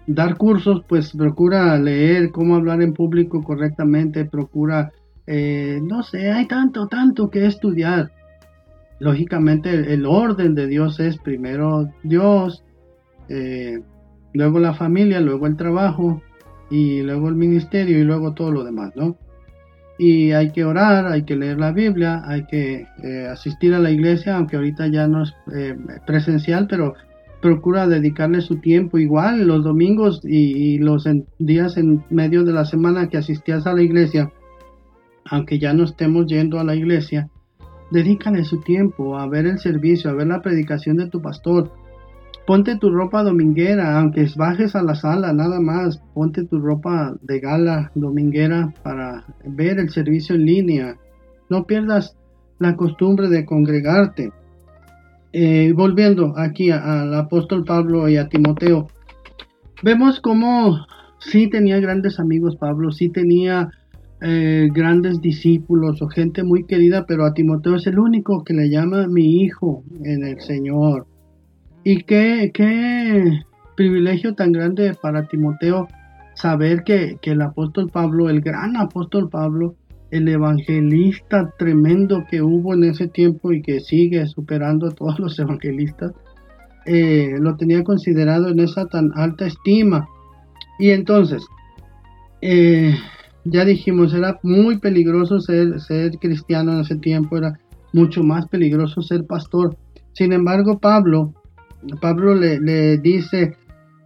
dar 0.06 0.36
cursos, 0.36 0.84
pues 0.86 1.12
procura 1.16 1.78
leer 1.78 2.30
cómo 2.32 2.56
hablar 2.56 2.82
en 2.82 2.92
público 2.92 3.42
correctamente, 3.42 4.26
procura, 4.26 4.92
eh, 5.26 5.80
no 5.82 6.02
sé, 6.02 6.30
hay 6.30 6.46
tanto, 6.48 6.86
tanto 6.86 7.30
que 7.30 7.46
estudiar. 7.46 8.10
Lógicamente 8.98 9.94
el, 9.94 10.04
orden 10.04 10.54
de 10.54 10.66
Dios 10.66 11.00
es 11.00 11.16
primero 11.16 11.88
Dios, 12.02 12.62
eh, 13.30 13.80
luego 14.32 14.58
la 14.58 14.74
familia, 14.74 15.20
luego 15.20 15.46
el 15.46 15.56
trabajo 15.56 16.22
y 16.70 17.02
luego 17.02 17.28
el 17.28 17.34
ministerio 17.34 17.98
y 17.98 18.04
luego 18.04 18.32
todo 18.34 18.52
lo 18.52 18.64
demás, 18.64 18.92
¿no? 18.94 19.16
Y 19.98 20.32
hay 20.32 20.50
que 20.52 20.64
orar, 20.64 21.06
hay 21.06 21.24
que 21.24 21.36
leer 21.36 21.58
la 21.58 21.72
Biblia, 21.72 22.22
hay 22.24 22.46
que 22.46 22.86
eh, 23.02 23.26
asistir 23.30 23.74
a 23.74 23.78
la 23.78 23.90
iglesia, 23.90 24.36
aunque 24.36 24.56
ahorita 24.56 24.86
ya 24.86 25.06
no 25.06 25.24
es 25.24 25.34
presencial, 26.06 26.66
pero 26.68 26.94
procura 27.40 27.86
dedicarle 27.86 28.40
su 28.40 28.56
tiempo 28.56 28.98
igual 28.98 29.46
los 29.46 29.64
domingos 29.64 30.20
y, 30.24 30.78
los 30.78 31.08
días 31.38 31.76
en 31.76 32.04
medio 32.10 32.44
de 32.44 32.52
la 32.52 32.64
semana 32.64 33.08
que 33.08 33.16
asistías 33.16 33.66
a 33.66 33.72
la 33.72 33.82
iglesia, 33.82 34.30
aunque 35.24 35.58
ya 35.58 35.72
no 35.72 35.84
estemos 35.84 36.26
yendo 36.26 36.60
a 36.60 36.64
la 36.64 36.74
iglesia, 36.74 37.28
dedícale 37.90 38.44
su 38.44 38.60
tiempo 38.60 39.18
a 39.18 39.26
ver 39.26 39.46
el 39.46 39.58
servicio, 39.58 40.10
a 40.10 40.14
ver 40.14 40.26
la 40.26 40.42
predicación 40.42 40.96
de 40.96 41.08
tu 41.08 41.20
pastor. 41.20 41.72
Ponte 42.46 42.76
tu 42.76 42.90
ropa 42.90 43.22
dominguera, 43.22 43.98
aunque 43.98 44.26
bajes 44.36 44.74
a 44.74 44.82
la 44.82 44.94
sala 44.94 45.32
nada 45.32 45.60
más, 45.60 46.02
ponte 46.14 46.44
tu 46.44 46.58
ropa 46.58 47.14
de 47.22 47.38
gala 47.38 47.92
dominguera 47.94 48.72
para 48.82 49.24
ver 49.44 49.78
el 49.78 49.90
servicio 49.90 50.34
en 50.34 50.46
línea. 50.46 50.96
No 51.48 51.64
pierdas 51.64 52.16
la 52.58 52.76
costumbre 52.76 53.28
de 53.28 53.44
congregarte. 53.44 54.32
Eh, 55.32 55.72
volviendo 55.76 56.34
aquí 56.36 56.70
al 56.70 57.14
apóstol 57.14 57.64
Pablo 57.64 58.08
y 58.08 58.16
a 58.16 58.28
Timoteo, 58.28 58.88
vemos 59.82 60.20
como 60.20 60.86
sí 61.20 61.48
tenía 61.48 61.78
grandes 61.78 62.18
amigos 62.18 62.56
Pablo, 62.56 62.90
sí 62.90 63.10
tenía 63.10 63.70
eh, 64.22 64.68
grandes 64.72 65.20
discípulos 65.20 66.02
o 66.02 66.08
gente 66.08 66.42
muy 66.42 66.64
querida, 66.64 67.06
pero 67.06 67.24
a 67.24 67.32
Timoteo 67.32 67.76
es 67.76 67.86
el 67.86 67.98
único 67.98 68.44
que 68.44 68.54
le 68.54 68.68
llama 68.68 69.06
mi 69.06 69.42
hijo 69.42 69.82
en 70.02 70.24
el 70.24 70.40
Señor. 70.40 71.06
Y 71.84 72.02
qué, 72.02 72.50
qué 72.52 73.40
privilegio 73.76 74.34
tan 74.34 74.52
grande 74.52 74.94
para 75.00 75.26
Timoteo 75.26 75.88
saber 76.34 76.84
que, 76.84 77.18
que 77.22 77.32
el 77.32 77.42
apóstol 77.42 77.88
Pablo, 77.90 78.28
el 78.28 78.40
gran 78.40 78.76
apóstol 78.76 79.28
Pablo, 79.28 79.74
el 80.10 80.28
evangelista 80.28 81.52
tremendo 81.58 82.24
que 82.30 82.42
hubo 82.42 82.74
en 82.74 82.84
ese 82.84 83.08
tiempo 83.08 83.52
y 83.52 83.62
que 83.62 83.80
sigue 83.80 84.26
superando 84.26 84.88
a 84.88 84.90
todos 84.90 85.18
los 85.18 85.38
evangelistas, 85.38 86.12
eh, 86.86 87.36
lo 87.38 87.56
tenía 87.56 87.84
considerado 87.84 88.48
en 88.48 88.60
esa 88.60 88.86
tan 88.86 89.12
alta 89.14 89.46
estima. 89.46 90.08
Y 90.78 90.90
entonces, 90.90 91.44
eh, 92.40 92.94
ya 93.44 93.64
dijimos, 93.64 94.12
era 94.12 94.38
muy 94.42 94.78
peligroso 94.78 95.40
ser, 95.40 95.80
ser 95.80 96.18
cristiano 96.18 96.72
en 96.72 96.80
ese 96.80 96.96
tiempo, 96.96 97.38
era 97.38 97.58
mucho 97.92 98.22
más 98.22 98.46
peligroso 98.48 99.02
ser 99.02 99.26
pastor. 99.26 99.76
Sin 100.12 100.32
embargo, 100.32 100.78
Pablo, 100.78 101.34
Pablo 102.00 102.34
le, 102.34 102.98
dice, 102.98 103.56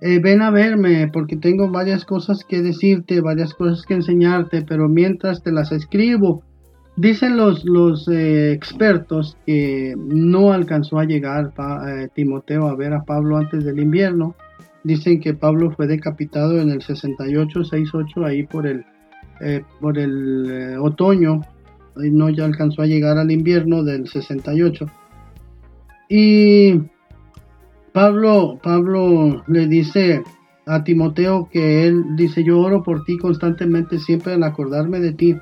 eh, 0.00 0.18
ven 0.20 0.42
a 0.42 0.50
verme 0.50 1.08
porque 1.12 1.37
tengo 1.37 1.68
varias 1.70 2.04
cosas 2.04 2.44
que 2.44 2.62
decirte, 2.62 3.20
varias 3.20 3.54
cosas 3.54 3.84
que 3.84 3.94
enseñarte, 3.94 4.62
pero 4.62 4.88
mientras 4.88 5.42
te 5.42 5.52
las 5.52 5.72
escribo, 5.72 6.42
dicen 6.96 7.37
los, 7.37 7.64
los 7.64 8.06
eh, 8.08 8.52
expertos 8.52 9.37
que 9.46 9.94
no 9.96 10.52
alcanzó 10.52 10.98
a 10.98 11.04
llegar 11.04 11.52
eh, 11.88 12.08
Timoteo 12.14 12.68
a 12.68 12.76
ver 12.76 12.92
a 12.92 13.04
Pablo 13.04 13.37
antes 13.37 13.64
del 13.64 13.80
invierno. 13.80 14.34
Dicen 14.84 15.20
que 15.20 15.34
Pablo 15.34 15.70
fue 15.70 15.87
decapitado 15.87 16.60
en 16.60 16.70
el 16.70 16.82
68, 16.82 17.64
68, 17.64 18.24
ahí 18.24 18.42
por 18.42 18.66
el, 18.66 18.84
por 19.80 19.96
el 19.96 20.76
otoño, 20.78 21.40
y 21.96 22.10
no 22.10 22.28
ya 22.28 22.44
alcanzó 22.44 22.82
a 22.82 22.87
llegar 22.87 23.16
al 23.16 23.30
invierno 23.30 23.82
del 23.82 24.06
68. 24.06 24.87
Y 26.10 26.82
Pablo, 27.94 28.59
Pablo 28.61 29.44
le 29.46 29.68
dice 29.68 30.24
a 30.66 30.83
Timoteo 30.83 31.48
que 31.48 31.87
él 31.87 32.16
dice, 32.16 32.42
yo 32.42 32.59
oro 32.59 32.83
por 32.83 33.04
ti 33.04 33.16
constantemente, 33.16 34.00
siempre 34.00 34.33
al 34.33 34.42
acordarme 34.42 34.98
de 34.98 35.12
ti. 35.12 35.37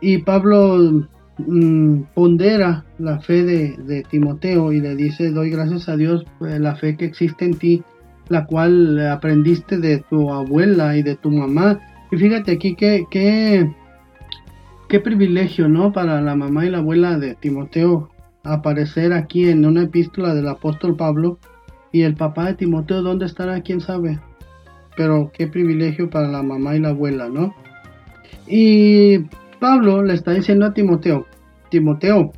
Y 0.00 0.16
Pablo 0.22 1.04
mm, 1.36 2.00
pondera 2.14 2.86
la 2.98 3.20
fe 3.20 3.44
de, 3.44 4.02
Timoteo 4.10 4.72
y 4.72 4.80
le 4.80 4.96
dice, 4.96 5.30
doy 5.30 5.50
gracias 5.50 5.90
a 5.90 5.98
Dios 5.98 6.24
por 6.38 6.48
la 6.58 6.74
fe 6.74 6.96
que 6.96 7.04
existe 7.04 7.44
en 7.44 7.58
ti, 7.58 7.82
la 8.30 8.46
cual 8.46 9.06
aprendiste 9.06 9.76
de 9.76 10.02
tu 10.08 10.32
abuela 10.32 10.96
y 10.96 11.02
de 11.02 11.16
tu 11.16 11.30
mamá. 11.30 11.78
Y 12.10 12.16
fíjate 12.16 12.52
aquí 12.52 12.74
que, 12.76 13.04
qué 13.10 15.00
privilegio, 15.00 15.68
¿no? 15.68 15.92
Para 15.92 16.22
la 16.22 16.34
mamá 16.34 16.64
y 16.64 16.70
la 16.70 16.78
abuela 16.78 17.18
de 17.18 17.34
Timoteo 17.34 18.08
aparecer 18.52 19.12
aquí 19.12 19.48
en 19.48 19.64
una 19.64 19.84
epístola 19.84 20.34
del 20.34 20.48
apóstol 20.48 20.96
Pablo 20.96 21.38
y 21.92 22.02
el 22.02 22.14
papá 22.14 22.46
de 22.46 22.54
Timoteo, 22.54 23.02
¿dónde 23.02 23.26
estará? 23.26 23.60
¿Quién 23.62 23.80
sabe? 23.80 24.20
Pero 24.96 25.30
qué 25.32 25.46
privilegio 25.46 26.10
para 26.10 26.28
la 26.28 26.42
mamá 26.42 26.76
y 26.76 26.80
la 26.80 26.90
abuela, 26.90 27.28
¿no? 27.28 27.54
Y 28.46 29.18
Pablo 29.58 30.02
le 30.02 30.14
está 30.14 30.32
diciendo 30.32 30.66
a 30.66 30.74
Timoteo, 30.74 31.26
Timoteo, 31.70 32.32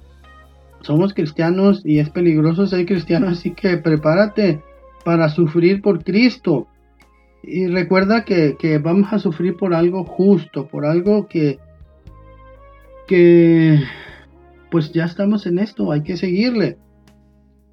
somos 0.81 1.13
cristianos 1.13 1.83
y 1.85 1.99
es 1.99 2.11
peligroso 2.11 2.67
ser 2.67 2.87
cristiano, 2.87 3.29
así 3.29 3.51
que 3.53 3.77
prepárate 3.77 4.63
para 5.05 5.29
sufrir 5.29 5.83
por 5.83 6.05
Cristo. 6.05 6.69
Y 7.43 7.67
recuerda 7.67 8.25
que, 8.25 8.57
que 8.59 8.79
vamos 8.79 9.13
a 9.13 9.19
sufrir 9.19 9.57
por 9.57 9.75
algo 9.75 10.05
justo, 10.05 10.67
por 10.67 10.85
algo 10.85 11.29
que, 11.29 11.59
que 13.07 13.81
pues 14.71 14.93
ya 14.93 15.05
estamos 15.05 15.47
en 15.47 15.59
esto, 15.59 15.91
hay 15.93 16.03
que 16.03 16.17
seguirle. 16.17 16.79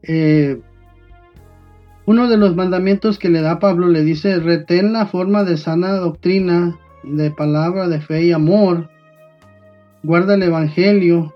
Eh, 0.04 0.60
uno 2.06 2.30
de 2.30 2.38
los 2.38 2.56
mandamientos 2.56 3.18
que 3.18 3.30
le 3.30 3.42
da 3.42 3.60
Pablo 3.60 3.88
le 3.88 4.04
dice, 4.04 4.40
retén 4.40 4.94
la 4.94 5.08
forma 5.08 5.44
de 5.44 5.58
sana 5.58 5.94
doctrina, 5.94 6.78
de 7.04 7.32
palabra 7.32 7.88
de 7.88 8.00
fe 8.00 8.26
y 8.26 8.32
amor, 8.32 8.90
guarda 10.04 10.36
el 10.36 10.44
Evangelio, 10.44 11.34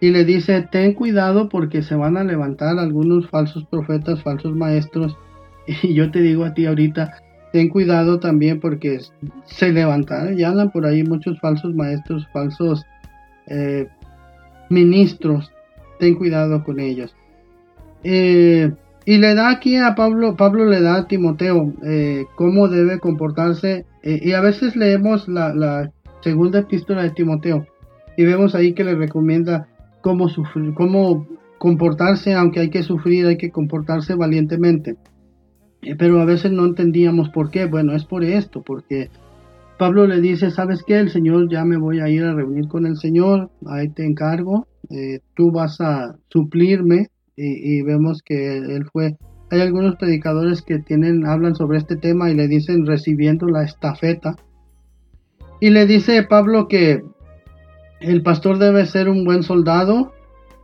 y 0.00 0.10
le 0.10 0.24
dice, 0.26 0.68
ten 0.70 0.92
cuidado 0.92 1.48
porque 1.48 1.82
se 1.82 1.94
van 1.94 2.18
a 2.18 2.24
levantar 2.24 2.78
algunos 2.78 3.28
falsos 3.30 3.64
profetas, 3.64 4.22
falsos 4.22 4.54
maestros, 4.54 5.16
y 5.82 5.94
yo 5.94 6.10
te 6.10 6.20
digo 6.20 6.44
a 6.44 6.52
ti 6.52 6.66
ahorita, 6.66 7.14
ten 7.52 7.70
cuidado 7.70 8.20
también 8.20 8.60
porque 8.60 9.00
se 9.46 9.72
levantarán, 9.72 10.36
ya 10.36 10.50
andan 10.50 10.70
por 10.72 10.84
ahí 10.84 11.04
muchos 11.04 11.40
falsos 11.40 11.74
maestros, 11.74 12.28
falsos 12.34 12.84
eh, 13.46 13.88
ministros, 14.74 15.50
ten 15.98 16.14
cuidado 16.16 16.64
con 16.64 16.80
ellos. 16.80 17.14
Eh, 18.02 18.70
y 19.06 19.18
le 19.18 19.34
da 19.34 19.50
aquí 19.50 19.76
a 19.76 19.94
Pablo, 19.94 20.36
Pablo 20.36 20.66
le 20.66 20.80
da 20.80 20.96
a 20.96 21.08
Timoteo 21.08 21.72
eh, 21.84 22.24
cómo 22.36 22.68
debe 22.68 22.98
comportarse. 22.98 23.86
Eh, 24.02 24.20
y 24.22 24.32
a 24.32 24.40
veces 24.40 24.76
leemos 24.76 25.28
la, 25.28 25.90
segunda 26.22 26.60
epístola 26.60 27.02
de 27.02 27.10
Timoteo 27.10 27.66
y 28.16 28.24
vemos 28.24 28.54
ahí 28.54 28.72
que 28.72 28.82
le 28.82 28.94
recomienda 28.94 29.68
cómo 30.00 30.30
sufrir, 30.30 30.72
cómo 30.72 31.26
comportarse, 31.58 32.32
aunque 32.32 32.60
hay 32.60 32.70
que 32.70 32.82
sufrir, 32.82 33.26
hay 33.26 33.36
que 33.36 33.50
comportarse 33.50 34.14
valientemente. 34.14 34.96
pero 35.98 36.22
a 36.22 36.24
veces 36.24 36.50
no 36.50 36.64
entendíamos 36.64 37.28
por 37.28 37.50
qué. 37.50 37.66
Bueno, 37.66 37.94
es 37.94 38.06
por 38.06 38.24
esto, 38.24 38.62
porque 38.62 39.10
Pablo 39.84 40.06
le 40.06 40.22
dice, 40.22 40.50
¿sabes 40.50 40.82
qué? 40.82 40.98
El 40.98 41.10
Señor 41.10 41.50
ya 41.50 41.62
me 41.62 41.76
voy 41.76 42.00
a 42.00 42.08
ir 42.08 42.24
a 42.24 42.32
reunir 42.32 42.68
con 42.68 42.86
el 42.86 42.96
Señor, 42.96 43.50
ahí 43.66 43.90
te 43.90 44.06
encargo, 44.06 44.66
eh, 44.88 45.18
tú 45.34 45.52
vas 45.52 45.78
a 45.78 46.16
suplirme 46.30 47.08
y, 47.36 47.82
vemos 47.82 48.22
que 48.22 48.56
él 48.56 48.86
fue, 48.90 49.18
hay 49.50 49.60
algunos 49.60 49.96
predicadores 49.96 50.62
que 50.62 50.78
tienen, 50.78 51.26
hablan 51.26 51.54
sobre 51.54 51.76
este 51.76 51.96
tema 51.96 52.30
y 52.30 52.34
le 52.34 52.48
dicen 52.48 52.86
recibiendo 52.86 53.46
la 53.46 53.62
estafeta. 53.62 54.36
Y 55.60 55.68
le 55.68 55.84
dice 55.84 56.22
Pablo 56.22 56.66
que 56.66 57.02
el 58.00 58.22
pastor 58.22 58.56
debe 58.56 58.86
ser 58.86 59.10
un 59.10 59.22
buen 59.26 59.42
soldado, 59.42 60.14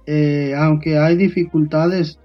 eh, 0.06 0.54
aunque 0.56 0.96
hay 0.96 1.18
dificultades 1.18 2.18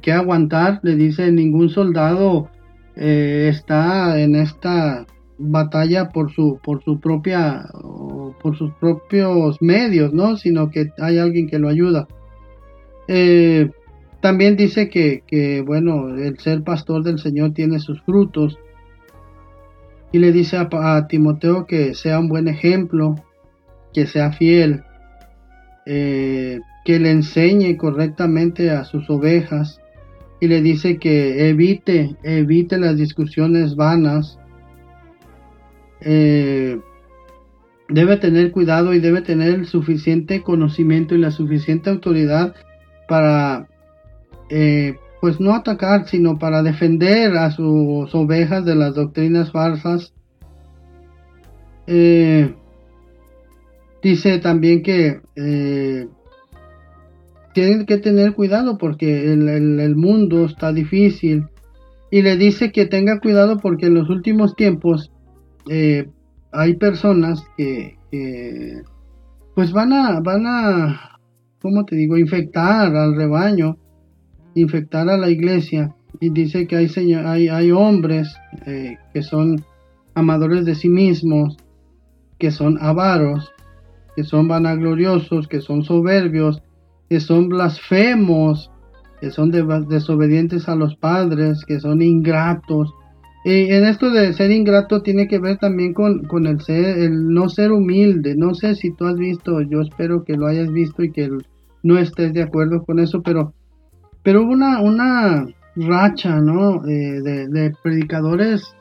que 0.00 0.12
aguantar, 0.12 0.78
le 0.84 0.94
dice, 0.94 1.32
ningún 1.32 1.70
soldado 1.70 2.48
eh, 2.94 3.48
está 3.50 4.20
en 4.20 4.36
esta 4.36 5.06
batalla 5.40 6.10
por 6.10 6.30
su 6.32 6.60
por 6.62 6.84
su 6.84 7.00
propia 7.00 7.66
por 8.42 8.56
sus 8.56 8.72
propios 8.74 9.56
medios 9.62 10.12
no 10.12 10.36
sino 10.36 10.70
que 10.70 10.90
hay 10.98 11.18
alguien 11.18 11.48
que 11.48 11.58
lo 11.58 11.68
ayuda. 11.68 12.06
Eh, 13.08 13.70
también 14.20 14.56
dice 14.56 14.90
que, 14.90 15.24
que, 15.26 15.62
bueno 15.62 16.14
el 16.14 16.38
ser 16.38 16.62
pastor 16.62 17.02
del 17.02 17.18
señor 17.18 17.54
tiene 17.54 17.80
sus 17.80 18.00
frutos. 18.02 18.58
Y 20.12 20.18
le 20.18 20.32
dice 20.32 20.56
a, 20.58 21.06
Timoteo 21.06 21.66
que 21.66 21.94
sea 21.94 22.18
un 22.18 22.28
buen 22.28 22.48
ejemplo 22.48 23.14
que 23.94 24.06
sea 24.06 24.32
fiel 24.32 24.82
eh, 25.86 26.60
que 26.84 26.98
le 26.98 27.10
enseñe 27.12 27.76
correctamente 27.76 28.70
a 28.70 28.84
sus 28.84 29.08
ovejas. 29.08 29.80
Y 30.40 30.48
le 30.48 30.60
dice 30.60 30.98
que 30.98 31.48
evite 31.48 32.16
evite 32.22 32.78
las 32.78 32.96
discusiones 32.96 33.76
vanas 33.76 34.38
eh, 36.00 36.78
debe 37.88 38.16
tener 38.16 38.52
cuidado 38.52 38.94
y 38.94 39.00
debe 39.00 39.22
tener 39.22 39.54
el 39.54 39.66
suficiente 39.66 40.42
conocimiento 40.42 41.14
y 41.14 41.18
la 41.18 41.30
suficiente 41.30 41.90
autoridad 41.90 42.54
para, 43.08 43.68
eh, 44.48 44.96
pues 45.20 45.40
no 45.40 45.54
atacar, 45.54 46.06
sino 46.08 46.38
para 46.38 46.62
defender 46.62 47.36
a 47.36 47.50
sus 47.50 48.14
ovejas 48.14 48.64
de 48.64 48.74
las 48.74 48.94
doctrinas 48.94 49.50
falsas. 49.50 50.12
Eh, 51.86 52.54
dice 54.02 54.38
también 54.38 54.82
que 54.82 55.20
tienen 57.52 57.86
que 57.86 57.98
tener 57.98 58.34
cuidado 58.34 58.78
porque 58.78 59.32
el, 59.32 59.96
mundo 59.96 60.44
está 60.44 60.72
difícil 60.72 61.46
y 62.10 62.22
le 62.22 62.36
dice 62.36 62.72
que 62.72 62.86
tenga 62.86 63.20
cuidado 63.20 63.58
porque 63.58 63.86
en 63.86 63.94
los 63.94 64.08
últimos 64.08 64.54
tiempos 64.56 65.10
eh, 65.68 66.08
hay 66.52 66.74
personas 66.74 67.44
que, 67.56 67.96
pues 69.54 69.72
van 69.72 69.92
a, 69.92 70.20
van 70.20 70.46
a, 70.46 71.18
¿cómo 71.60 71.84
te 71.84 71.96
digo?, 71.96 72.16
infectar 72.16 72.94
al 72.94 73.16
rebaño, 73.16 73.76
infectar 74.54 75.08
a 75.08 75.16
la 75.16 75.30
iglesia. 75.30 75.94
Y 76.20 76.30
dice 76.30 76.66
que 76.66 76.76
hay, 76.76 76.88
hay, 77.14 77.48
hay 77.48 77.70
hombres 77.70 78.34
eh, 78.66 78.96
que 79.12 79.22
son 79.22 79.64
amadores 80.14 80.64
de 80.64 80.74
sí 80.74 80.88
mismos, 80.88 81.56
que 82.38 82.50
son 82.50 82.78
avaros, 82.80 83.52
que 84.16 84.24
son 84.24 84.48
vanagloriosos, 84.48 85.46
que 85.46 85.60
son 85.60 85.84
soberbios, 85.84 86.62
que 87.08 87.20
son 87.20 87.48
blasfemos, 87.48 88.70
que 89.20 89.30
son 89.30 89.50
desobedientes 89.50 90.68
a 90.68 90.74
los 90.74 90.96
padres, 90.96 91.64
que 91.64 91.78
son 91.80 92.02
ingratos, 92.02 92.92
y 93.44 93.72
en 93.72 93.84
esto 93.84 94.10
de 94.10 94.32
ser 94.32 94.50
ingrato 94.50 95.02
tiene 95.02 95.26
que 95.26 95.38
ver 95.38 95.58
también 95.58 95.94
con, 95.94 96.46
el 96.46 96.60
ser, 96.60 96.98
el 96.98 97.32
no 97.32 97.48
ser 97.48 97.72
humilde. 97.72 98.36
No 98.36 98.54
sé 98.54 98.74
si 98.74 98.92
tú 98.92 99.06
has 99.06 99.16
visto, 99.16 99.62
yo 99.62 99.80
espero 99.80 100.24
que 100.24 100.36
lo 100.36 100.46
hayas 100.46 100.70
visto 100.70 101.02
y 101.02 101.10
que 101.10 101.30
no 101.82 101.98
estés 101.98 102.34
de 102.34 102.42
acuerdo 102.42 102.84
con 102.84 102.98
eso, 102.98 103.22
pero, 103.22 103.54
pero 104.22 104.42
hubo 104.42 104.52
una, 104.52 104.80
una 104.82 105.46
racha, 105.74 106.40
¿no? 106.40 106.86
Eh, 106.86 107.22
de 107.22 107.74
predicadores 107.82 108.74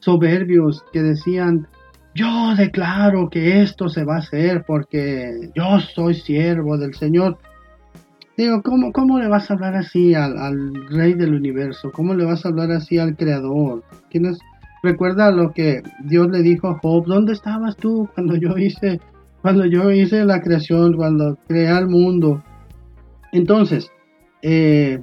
soberbios 0.00 0.82
que 0.92 1.02
decían, 1.02 1.68
yo 2.14 2.54
declaro 2.56 3.30
que 3.30 3.62
esto 3.62 3.88
se 3.88 4.04
va 4.04 4.16
a 4.16 4.20
hacer 4.20 4.64
porque 4.66 5.50
yo 5.54 5.78
soy 5.94 6.14
siervo 6.14 6.76
del 6.76 6.94
Señor. 6.94 7.38
Digo, 8.40 8.62
¿cómo, 8.62 8.90
¿cómo 8.90 9.18
le 9.18 9.28
vas 9.28 9.50
a 9.50 9.54
hablar 9.54 9.74
así 9.74 10.14
al, 10.14 10.72
rey 10.88 11.12
del 11.12 11.34
universo? 11.34 11.92
¿Cómo 11.92 12.14
le 12.14 12.24
vas 12.24 12.46
a 12.46 12.48
hablar 12.48 12.70
así 12.70 12.96
al 12.96 13.14
creador? 13.14 13.84
¿Quién 14.08 14.34
Recuerda 14.82 15.30
lo 15.30 15.52
que 15.52 15.82
Dios 16.04 16.30
le 16.30 16.40
dijo 16.40 16.68
a 16.68 16.78
Job, 16.78 17.04
¿dónde 17.04 17.34
estabas 17.34 17.76
tú 17.76 18.08
cuando 18.14 18.36
yo 18.36 18.56
hice, 18.56 18.98
cuando 19.42 19.66
yo 19.66 19.90
hice 19.90 20.24
la 20.24 20.40
creación, 20.40 20.96
cuando 20.96 21.36
creé 21.48 21.68
el 21.68 21.86
mundo? 21.86 22.42
Entonces, 23.32 23.92
eh, 24.40 25.02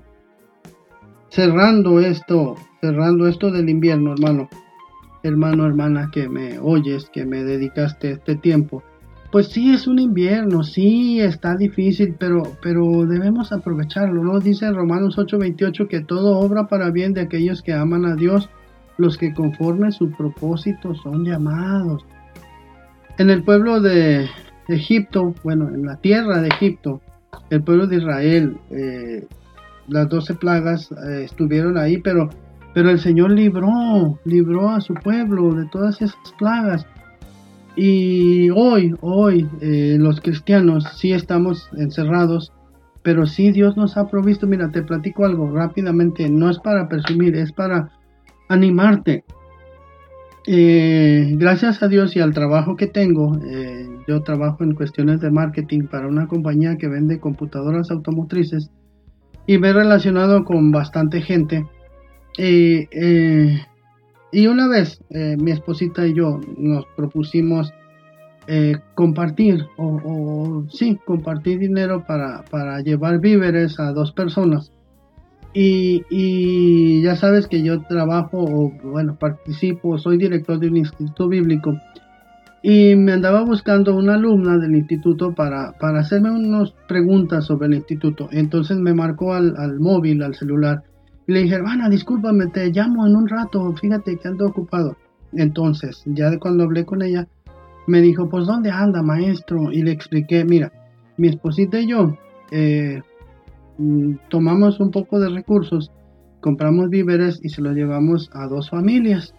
cerrando 1.29 1.99
esto, 1.99 2.55
cerrando 2.81 3.27
esto 3.27 3.51
del 3.51 3.69
invierno, 3.69 4.13
hermano, 4.13 4.49
hermano, 5.21 5.67
hermana, 5.67 6.09
que 6.11 6.27
me 6.27 6.57
oyes, 6.57 7.07
que 7.11 7.23
me 7.23 7.43
dedicaste 7.43 8.13
este 8.13 8.35
tiempo 8.35 8.81
pues 9.31 9.47
sí 9.47 9.73
es 9.73 9.87
un 9.87 9.99
invierno, 9.99 10.63
sí 10.63 11.19
está 11.19 11.55
difícil, 11.55 12.15
pero, 12.17 12.43
pero 12.61 13.05
debemos 13.05 13.51
aprovecharlo, 13.51 14.23
¿no? 14.23 14.39
Dice 14.39 14.71
Romanos 14.71 15.17
8:28 15.17 15.87
que 15.87 15.99
todo 15.99 16.39
obra 16.39 16.67
para 16.67 16.91
bien 16.91 17.13
de 17.13 17.21
aquellos 17.21 17.61
que 17.61 17.73
aman 17.73 18.05
a 18.05 18.15
Dios, 18.15 18.49
los 18.97 19.17
que 19.17 19.33
conforme 19.33 19.91
su 19.91 20.11
propósito 20.11 20.95
son 20.95 21.25
llamados. 21.25 22.05
En 23.17 23.29
el 23.29 23.43
pueblo 23.43 23.81
de 23.81 24.27
Egipto, 24.69 25.33
bueno, 25.43 25.69
en 25.69 25.85
la 25.85 25.97
tierra 25.97 26.41
de 26.41 26.47
Egipto, 26.47 27.01
el 27.49 27.63
pueblo 27.63 27.87
de 27.87 27.97
Israel, 27.97 28.57
eh, 28.69 29.27
las 29.87 30.09
doce 30.09 30.35
plagas 30.35 30.91
eh, 30.91 31.23
estuvieron 31.23 31.77
ahí, 31.77 31.97
pero, 31.97 32.29
pero 32.73 32.89
el 32.89 32.99
Señor 32.99 33.31
libró, 33.31 34.19
libró 34.25 34.69
a 34.69 34.81
su 34.81 34.93
pueblo 34.93 35.53
de 35.53 35.65
todas 35.67 36.01
esas 36.01 36.33
plagas. 36.37 36.85
Y 37.79 38.49
hoy, 38.49 38.95
hoy, 39.01 39.47
eh, 39.61 39.97
los 39.99 40.19
cristianos 40.19 40.83
sí 40.95 41.13
estamos 41.13 41.69
encerrados, 41.77 42.51
pero 43.03 43.27
sí 43.27 43.51
Dios 43.51 43.77
nos 43.77 43.97
ha 43.97 44.09
provisto. 44.09 44.47
Mira, 44.47 44.71
te 44.71 44.81
platico 44.81 45.25
algo 45.25 45.51
rápidamente, 45.51 46.27
no 46.27 46.49
es 46.49 46.57
para 46.57 46.89
presumir, 46.89 47.35
es 47.35 47.51
para 47.51 47.91
animarte. 48.49 49.23
Eh, 50.47 51.35
gracias 51.37 51.83
a 51.83 51.87
Dios 51.87 52.15
y 52.15 52.19
al 52.19 52.33
trabajo 52.33 52.75
que 52.75 52.87
tengo, 52.87 53.37
eh, 53.45 53.87
yo 54.07 54.23
trabajo 54.23 54.63
en 54.63 54.73
cuestiones 54.73 55.21
de 55.21 55.29
marketing 55.29 55.83
para 55.83 56.07
una 56.07 56.27
compañía 56.27 56.77
que 56.77 56.87
vende 56.87 57.19
computadoras 57.19 57.91
automotrices 57.91 58.71
y 59.45 59.59
me 59.59 59.69
he 59.69 59.73
relacionado 59.73 60.43
con 60.45 60.71
bastante 60.71 61.21
gente. 61.21 61.63
Y 64.31 64.47
una 64.47 64.67
vez 64.67 65.01
eh, 65.09 65.37
mi 65.37 65.51
esposita 65.51 66.05
y 66.05 66.13
yo 66.13 66.39
nos 66.57 66.85
propusimos 66.95 67.73
eh, 68.47 68.77
compartir, 68.95 69.65
o, 69.77 70.65
sí, 70.69 70.97
compartir 71.05 71.59
dinero 71.59 72.05
para, 72.07 72.43
para, 72.49 72.81
llevar 72.81 73.19
víveres 73.19 73.79
a 73.79 73.91
dos 73.91 74.11
personas. 74.11 74.71
Y, 75.53 77.01
ya 77.01 77.15
sabes 77.15 77.47
que 77.47 77.63
yo 77.63 77.81
trabajo, 77.83 78.37
o 78.39 78.71
bueno, 78.83 79.17
participo, 79.17 79.97
soy 79.97 80.17
director 80.17 80.59
de 80.59 80.67
un 80.67 80.77
instituto 80.77 81.27
bíblico. 81.27 81.73
Y 82.61 82.95
me 82.95 83.13
andaba 83.13 83.43
buscando 83.43 83.95
una 83.95 84.15
alumna 84.15 84.57
del 84.57 84.75
instituto 84.75 85.33
para, 85.33 85.73
para 85.79 85.99
hacerme 85.99 86.31
unas 86.31 86.71
preguntas 86.87 87.45
sobre 87.45 87.67
el 87.67 87.75
instituto. 87.75 88.29
Entonces 88.31 88.77
me 88.77 88.93
marcó 88.93 89.33
al 89.33 89.79
móvil, 89.79 90.21
al 90.21 90.35
celular 90.35 90.83
y 91.27 91.33
le 91.33 91.43
dije, 91.43 91.55
hermana, 91.55 91.89
discúlpame, 91.89 92.47
te 92.47 92.71
llamo 92.71 93.05
en 93.05 93.15
un 93.15 93.27
rato, 93.27 93.73
fíjate 93.73 94.15
que 94.15 94.27
ando 94.29 94.47
ocupado. 94.47 94.95
Entonces, 95.33 96.01
ya 96.05 96.37
cuando 96.39 96.63
hablé 96.63 96.85
con 96.85 97.01
ella, 97.01 97.27
me 97.85 97.99
dijo, 97.99 98.29
pues 98.29 98.47
¿dónde 98.47 98.71
anda, 98.71 99.03
maestro? 99.03 99.71
Y 99.71 99.81
le 99.83 99.91
expliqué, 99.91 100.45
mira, 100.45 100.71
mi 101.17 101.27
esposita 101.27 101.79
y 101.79 101.87
yo 101.87 102.17
eh, 102.51 103.01
mm, 103.77 104.13
tomamos 104.29 104.79
un 104.79 104.89
poco 104.89 105.19
de 105.19 105.29
recursos, 105.29 105.91
compramos 106.39 106.89
víveres 106.89 107.41
y 107.43 107.49
se 107.49 107.61
los 107.61 107.75
llevamos 107.75 108.29
a 108.33 108.47
dos 108.47 108.69
familias. 108.69 109.33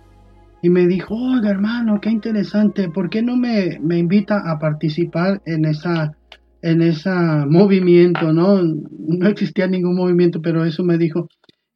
Y 0.61 0.68
me 0.68 0.87
dijo, 0.87 1.14
oiga 1.14 1.51
hermano, 1.51 2.01
qué 2.03 2.11
interesante, 2.11 2.90
¿por 2.90 3.09
qué 3.09 3.22
no 3.22 3.37
me, 3.37 3.79
me 3.81 3.96
invita 3.96 4.42
a 4.44 4.59
participar 4.59 5.41
en 5.47 5.64
esa 5.64 6.12
en 6.61 6.82
ese 6.82 7.11
movimiento, 7.49 8.32
¿no? 8.32 8.61
No 8.62 9.28
existía 9.28 9.68
ningún 9.68 9.95
movimiento, 9.95 10.43
pero 10.43 10.64
eso 10.64 10.82
me 10.82 10.99
dijo, 10.99 11.28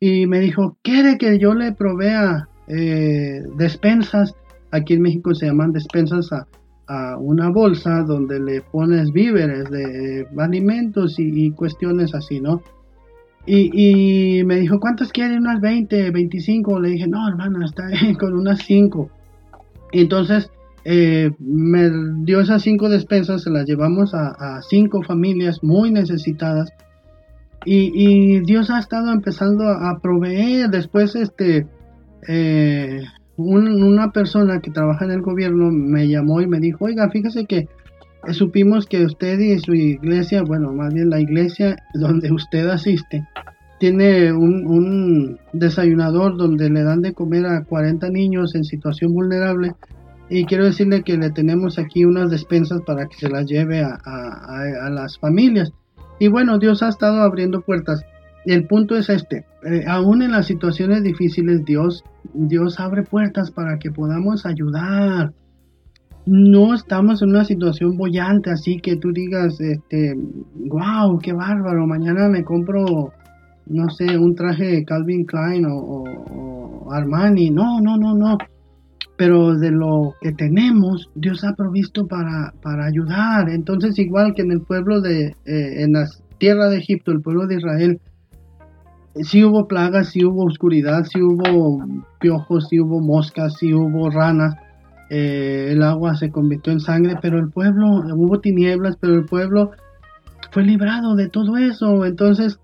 y 0.05 0.27
me 0.27 0.41
dijo, 0.41 0.77
¿quiere 0.83 1.17
que 1.17 1.39
yo 1.39 1.55
le 1.55 1.71
provea 1.71 2.49
eh, 2.67 3.41
despensas? 3.57 4.35
Aquí 4.73 4.95
en 4.95 5.03
México 5.03 5.33
se 5.33 5.47
llaman 5.47 5.71
despensas 5.71 6.29
a, 6.33 6.45
una 7.19 7.51
bolsa 7.51 8.03
donde 8.03 8.41
le 8.41 8.63
pones 8.63 9.13
víveres 9.13 9.71
de 9.71 10.27
alimentos 10.37 11.21
y, 11.21 11.53
cuestiones 11.53 12.17
así, 12.17 12.41
¿no? 12.41 12.63
Y, 13.47 14.43
me 14.45 14.57
dijo, 14.57 14.81
¿cuántas 14.81 15.13
quiere? 15.13 15.39
Unas 15.39 15.61
20, 15.61 16.11
25. 16.11 16.81
Le 16.81 16.89
dije, 16.89 17.07
no, 17.07 17.29
hermana, 17.29 17.65
está 17.65 17.89
con 18.19 18.35
unas 18.35 18.59
5. 18.65 19.09
Entonces, 19.93 20.51
eh, 20.85 21.31
me 21.39 21.89
dio 22.25 22.41
esas 22.41 22.63
5 22.63 22.89
despensas, 22.89 23.45
se 23.45 23.51
las 23.51 23.67
llevamos 23.67 24.15
a 24.15 24.61
5 24.69 25.05
familias 25.05 25.63
muy 25.63 25.93
necesitadas 25.93 26.73
y, 27.65 28.41
Dios 28.41 28.71
ha 28.71 28.79
estado 28.79 29.13
empezando 29.13 29.69
a 29.69 29.99
proveer. 30.01 30.69
Después, 30.71 31.15
este, 31.15 31.67
una 33.37 34.13
persona 34.13 34.61
que 34.61 34.71
trabaja 34.71 35.05
en 35.05 35.13
el 35.13 35.23
gobierno 35.23 35.71
me 35.71 36.09
llamó 36.09 36.41
y 36.41 36.47
me 36.47 36.61
dijo, 36.61 36.85
oiga, 36.85 37.11
fíjese 37.11 37.47
que 37.47 37.69
supimos 38.31 38.87
que 38.87 39.05
usted 39.05 39.39
y 39.39 39.59
su 39.59 39.75
iglesia, 39.75 40.43
bueno, 40.43 40.73
más 40.73 40.95
bien 40.95 41.11
la 41.11 41.21
iglesia 41.21 41.77
donde 41.95 42.31
usted 42.33 42.69
asiste, 42.69 43.27
tiene 43.81 44.33
un, 44.33 44.67
un, 44.67 45.41
desayunador 45.53 46.37
donde 46.37 46.71
le 46.71 46.85
dan 46.85 47.03
de 47.03 47.15
comer 47.15 47.47
a 47.47 47.65
40 47.65 48.11
niños 48.11 48.55
en 48.55 48.63
situación 48.63 49.13
vulnerable 49.13 49.75
y 50.31 50.45
quiero 50.45 50.65
decirle 50.65 51.03
que 51.03 51.17
le 51.17 51.31
tenemos 51.31 51.79
aquí 51.81 52.05
unas 52.05 52.31
despensas 52.31 52.81
para 52.87 53.07
que 53.07 53.17
se 53.17 53.29
las 53.29 53.45
lleve 53.47 53.83
a 53.83 54.89
las 54.91 55.19
familias. 55.19 55.73
Y 56.23 56.29
bueno, 56.29 56.61
Dios 56.61 56.85
ha 56.85 56.89
estado 56.89 57.21
abriendo 57.21 57.63
puertas. 57.63 58.07
El 58.45 58.69
punto 58.69 58.95
es 58.95 59.09
este, 59.09 59.45
eh, 59.65 59.83
aún 59.89 60.23
en 60.23 60.31
las 60.31 60.47
situaciones 60.47 61.03
difíciles 61.03 61.65
Dios, 61.65 62.05
Dios 62.33 62.79
abre 62.79 63.03
puertas 63.03 63.51
para 63.51 63.81
que 63.81 63.91
podamos 63.91 64.47
ayudar. 64.47 65.33
No 66.25 66.75
estamos 66.75 67.23
en 67.23 67.31
una 67.31 67.45
situación 67.45 67.97
bollante 67.97 68.51
así 68.51 68.79
que 68.79 68.95
tú 68.95 69.13
digas, 69.13 69.61
este, 69.61 70.15
wow, 70.55 71.19
qué 71.19 71.33
bárbaro, 71.33 71.89
mañana 71.89 72.29
me 72.29 72.45
compro, 72.45 73.13
no 73.67 73.91
sé, 73.91 74.17
un 74.17 74.37
traje 74.37 74.67
de 74.67 74.85
Calvin 74.85 75.25
Klein 75.25 75.67
o, 75.67 75.75
o 75.75 76.93
Armani. 76.93 77.51
No, 77.51 77.81
no, 77.81 77.97
no, 77.97 78.15
no 78.15 78.39
pero 79.17 79.57
de 79.57 79.71
lo 79.71 80.15
que 80.21 80.33
tenemos, 80.33 81.11
Dios 81.15 81.45
ha 81.45 81.55
provisto 81.55 82.07
para, 82.07 82.55
para 82.63 82.87
ayudar. 82.87 83.51
Entonces, 83.51 83.99
igual 83.99 84.35
que 84.35 84.43
en 84.43 84.53
el 84.53 84.63
pueblo 84.63 85.01
de, 85.01 85.37
eh, 85.45 85.83
en 85.83 85.93
la 85.93 86.09
tierra 86.39 86.69
de 86.69 86.79
Egipto, 86.79 87.13
el 87.13 87.21
pueblo 87.21 87.47
de 87.47 87.57
Israel, 87.57 88.01
sí 89.15 89.45
hubo 89.45 89.69
plagas, 89.69 90.09
sí 90.09 90.25
hubo 90.25 90.45
oscuridad, 90.45 91.05
sí 91.05 91.21
hubo 91.21 91.85
piojos, 92.19 92.69
sí 92.69 92.81
hubo 92.81 93.01
moscas, 93.01 93.55
sí 93.59 93.75
hubo 93.75 94.11
ranas, 94.11 94.55
eh, 95.11 95.69
el 95.73 95.83
agua 95.83 96.17
se 96.17 96.31
convirtió 96.31 96.73
en 96.73 96.81
sangre, 96.81 97.17
pero 97.21 97.39
el 97.39 97.51
pueblo, 97.51 98.03
hubo 98.15 98.41
tinieblas, 98.41 98.97
pero 98.97 99.15
el 99.15 99.27
pueblo 99.27 99.73
fue 100.51 100.63
librado 100.63 101.15
de 101.17 101.29
todo 101.29 101.59
eso. 101.59 102.07
Entonces, 102.07 102.59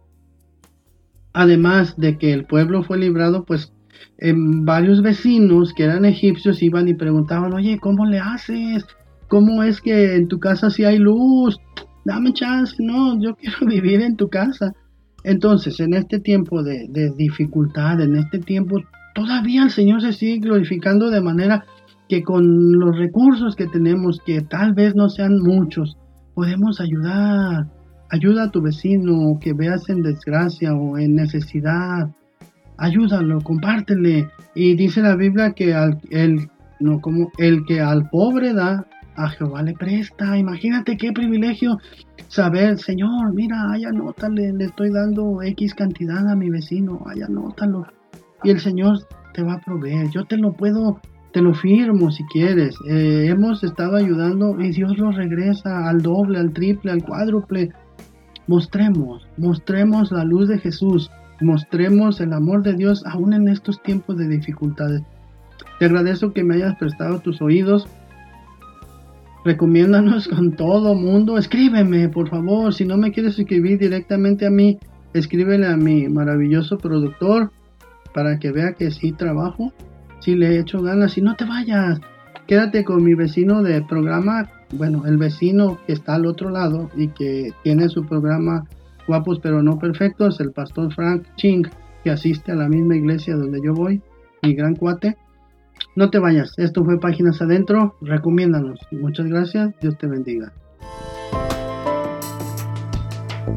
además 1.34 1.96
de 1.98 2.16
que 2.16 2.32
el 2.32 2.46
pueblo 2.46 2.82
fue 2.82 2.98
librado, 2.98 3.44
pues 3.44 3.72
varios 4.20 5.02
vecinos 5.02 5.72
que 5.72 5.84
eran 5.84 6.04
egipcios 6.04 6.62
iban 6.62 6.88
y 6.88 6.94
preguntaban, 6.94 7.52
oye, 7.52 7.78
¿cómo 7.78 8.06
le 8.06 8.18
haces? 8.18 8.84
¿Cómo 9.28 9.62
es 9.62 9.80
que 9.80 10.16
en 10.16 10.28
tu 10.28 10.38
casa 10.40 10.70
si 10.70 10.84
hay 10.84 10.98
luz? 10.98 11.58
Dame 12.04 12.32
chance, 12.32 12.74
no, 12.80 13.20
yo 13.20 13.34
quiero 13.40 13.66
vivir 13.66 14.00
en 14.00 14.16
tu 14.16 14.28
casa. 14.28 14.72
Entonces, 15.24 15.80
en 15.80 15.94
este 15.94 16.20
tiempo 16.20 16.62
de, 16.62 16.86
de 16.88 17.10
dificultad, 17.10 18.00
en 18.00 18.16
este 18.16 18.38
tiempo, 18.38 18.80
todavía 19.14 19.64
el 19.64 19.70
Señor 19.70 20.00
se 20.00 20.12
sigue 20.12 20.38
glorificando 20.38 21.10
de 21.10 21.20
manera 21.20 21.64
que 22.08 22.22
con 22.22 22.78
los 22.78 22.96
recursos 22.96 23.54
que 23.54 23.66
tenemos, 23.66 24.20
que 24.24 24.40
tal 24.40 24.74
vez 24.74 24.94
no 24.94 25.08
sean 25.08 25.38
muchos, 25.40 25.96
podemos 26.34 26.80
ayudar. 26.80 27.66
Ayuda 28.10 28.44
a 28.44 28.50
tu 28.50 28.62
vecino 28.62 29.38
que 29.38 29.52
veas 29.52 29.88
en 29.90 30.02
desgracia 30.02 30.72
o 30.72 30.96
en 30.96 31.14
necesidad 31.14 32.08
ayúdalo, 32.78 33.40
compártele. 33.42 34.28
Y 34.54 34.74
dice 34.74 35.02
la 35.02 35.16
Biblia 35.16 35.52
que 35.52 35.74
al, 35.74 36.00
el, 36.10 36.48
no, 36.80 37.00
como 37.00 37.30
el 37.38 37.64
que 37.66 37.80
al 37.80 38.08
pobre 38.08 38.54
da, 38.54 38.86
a 39.18 39.28
Jehová 39.30 39.62
le 39.62 39.74
presta. 39.74 40.38
Imagínate 40.38 40.96
qué 40.96 41.12
privilegio 41.12 41.78
saber, 42.28 42.78
Señor, 42.78 43.34
mira, 43.34 43.70
ay, 43.70 43.84
anótale, 43.84 44.52
le 44.52 44.64
estoy 44.66 44.90
dando 44.90 45.42
X 45.42 45.74
cantidad 45.74 46.26
a 46.28 46.36
mi 46.36 46.48
vecino, 46.50 47.04
ay, 47.06 47.22
anótalo. 47.22 47.86
Y 48.44 48.50
el 48.50 48.60
Señor 48.60 48.98
te 49.34 49.42
va 49.42 49.54
a 49.54 49.60
proveer. 49.60 50.08
Yo 50.10 50.24
te 50.24 50.36
lo 50.36 50.52
puedo, 50.52 51.00
te 51.32 51.42
lo 51.42 51.52
firmo 51.52 52.10
si 52.10 52.24
quieres. 52.24 52.76
Eh, 52.88 53.26
hemos 53.28 53.64
estado 53.64 53.96
ayudando 53.96 54.58
y 54.60 54.70
Dios 54.70 54.96
lo 54.98 55.10
regresa 55.10 55.88
al 55.88 56.00
doble, 56.00 56.38
al 56.38 56.52
triple, 56.52 56.92
al 56.92 57.02
cuádruple. 57.02 57.70
Mostremos, 58.46 59.26
mostremos 59.36 60.10
la 60.10 60.24
luz 60.24 60.48
de 60.48 60.58
Jesús 60.58 61.10
mostremos 61.40 62.20
el 62.20 62.32
amor 62.32 62.62
de 62.62 62.74
Dios 62.74 63.04
aún 63.06 63.32
en 63.32 63.48
estos 63.48 63.82
tiempos 63.82 64.16
de 64.16 64.28
dificultades. 64.28 65.02
Te 65.78 65.84
agradezco 65.86 66.32
que 66.32 66.44
me 66.44 66.56
hayas 66.56 66.76
prestado 66.76 67.20
tus 67.20 67.40
oídos. 67.40 67.88
Recomiéndanos 69.44 70.28
con 70.28 70.52
todo 70.52 70.94
mundo. 70.94 71.38
Escríbeme, 71.38 72.08
por 72.08 72.28
favor. 72.28 72.74
Si 72.74 72.84
no 72.84 72.96
me 72.96 73.12
quieres 73.12 73.38
escribir 73.38 73.78
directamente 73.78 74.46
a 74.46 74.50
mí, 74.50 74.78
escríbele 75.14 75.66
a 75.66 75.76
mi 75.76 76.08
maravilloso 76.08 76.78
productor 76.78 77.50
para 78.12 78.38
que 78.38 78.50
vea 78.50 78.72
que 78.72 78.90
sí 78.90 79.12
trabajo, 79.12 79.72
sí 80.20 80.34
le 80.34 80.48
he 80.48 80.58
hecho 80.58 80.82
ganas. 80.82 81.16
Y 81.16 81.22
no 81.22 81.36
te 81.36 81.44
vayas. 81.44 82.00
Quédate 82.46 82.84
con 82.84 83.04
mi 83.04 83.14
vecino 83.14 83.62
de 83.62 83.80
programa. 83.82 84.50
Bueno, 84.72 85.06
el 85.06 85.16
vecino 85.16 85.78
que 85.86 85.92
está 85.92 86.14
al 86.16 86.26
otro 86.26 86.50
lado 86.50 86.90
y 86.96 87.08
que 87.08 87.52
tiene 87.62 87.88
su 87.88 88.04
programa 88.04 88.64
guapos 89.08 89.40
pero 89.42 89.62
no 89.62 89.78
perfectos, 89.78 90.38
el 90.38 90.52
pastor 90.52 90.94
Frank 90.94 91.26
Ching, 91.36 91.66
que 92.04 92.10
asiste 92.10 92.52
a 92.52 92.54
la 92.54 92.68
misma 92.68 92.94
iglesia 92.94 93.34
donde 93.34 93.60
yo 93.60 93.74
voy, 93.74 94.00
mi 94.42 94.54
gran 94.54 94.76
cuate. 94.76 95.16
No 95.96 96.10
te 96.10 96.20
vayas, 96.20 96.52
esto 96.58 96.84
fue 96.84 97.00
Páginas 97.00 97.42
Adentro, 97.42 97.96
recomiéndanos. 98.00 98.78
Muchas 98.92 99.26
gracias, 99.26 99.74
Dios 99.80 99.98
te 99.98 100.06
bendiga. 100.06 100.52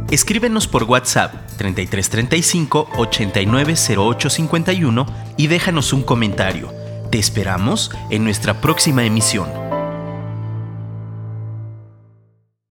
Escríbenos 0.09 0.67
por 0.67 0.83
WhatsApp 0.83 1.33
3335 1.57 2.89
890851 2.97 5.05
y 5.37 5.47
déjanos 5.47 5.93
un 5.93 6.03
comentario. 6.03 6.69
Te 7.11 7.19
esperamos 7.19 7.91
en 8.09 8.23
nuestra 8.23 8.59
próxima 8.59 9.05
emisión. 9.05 9.70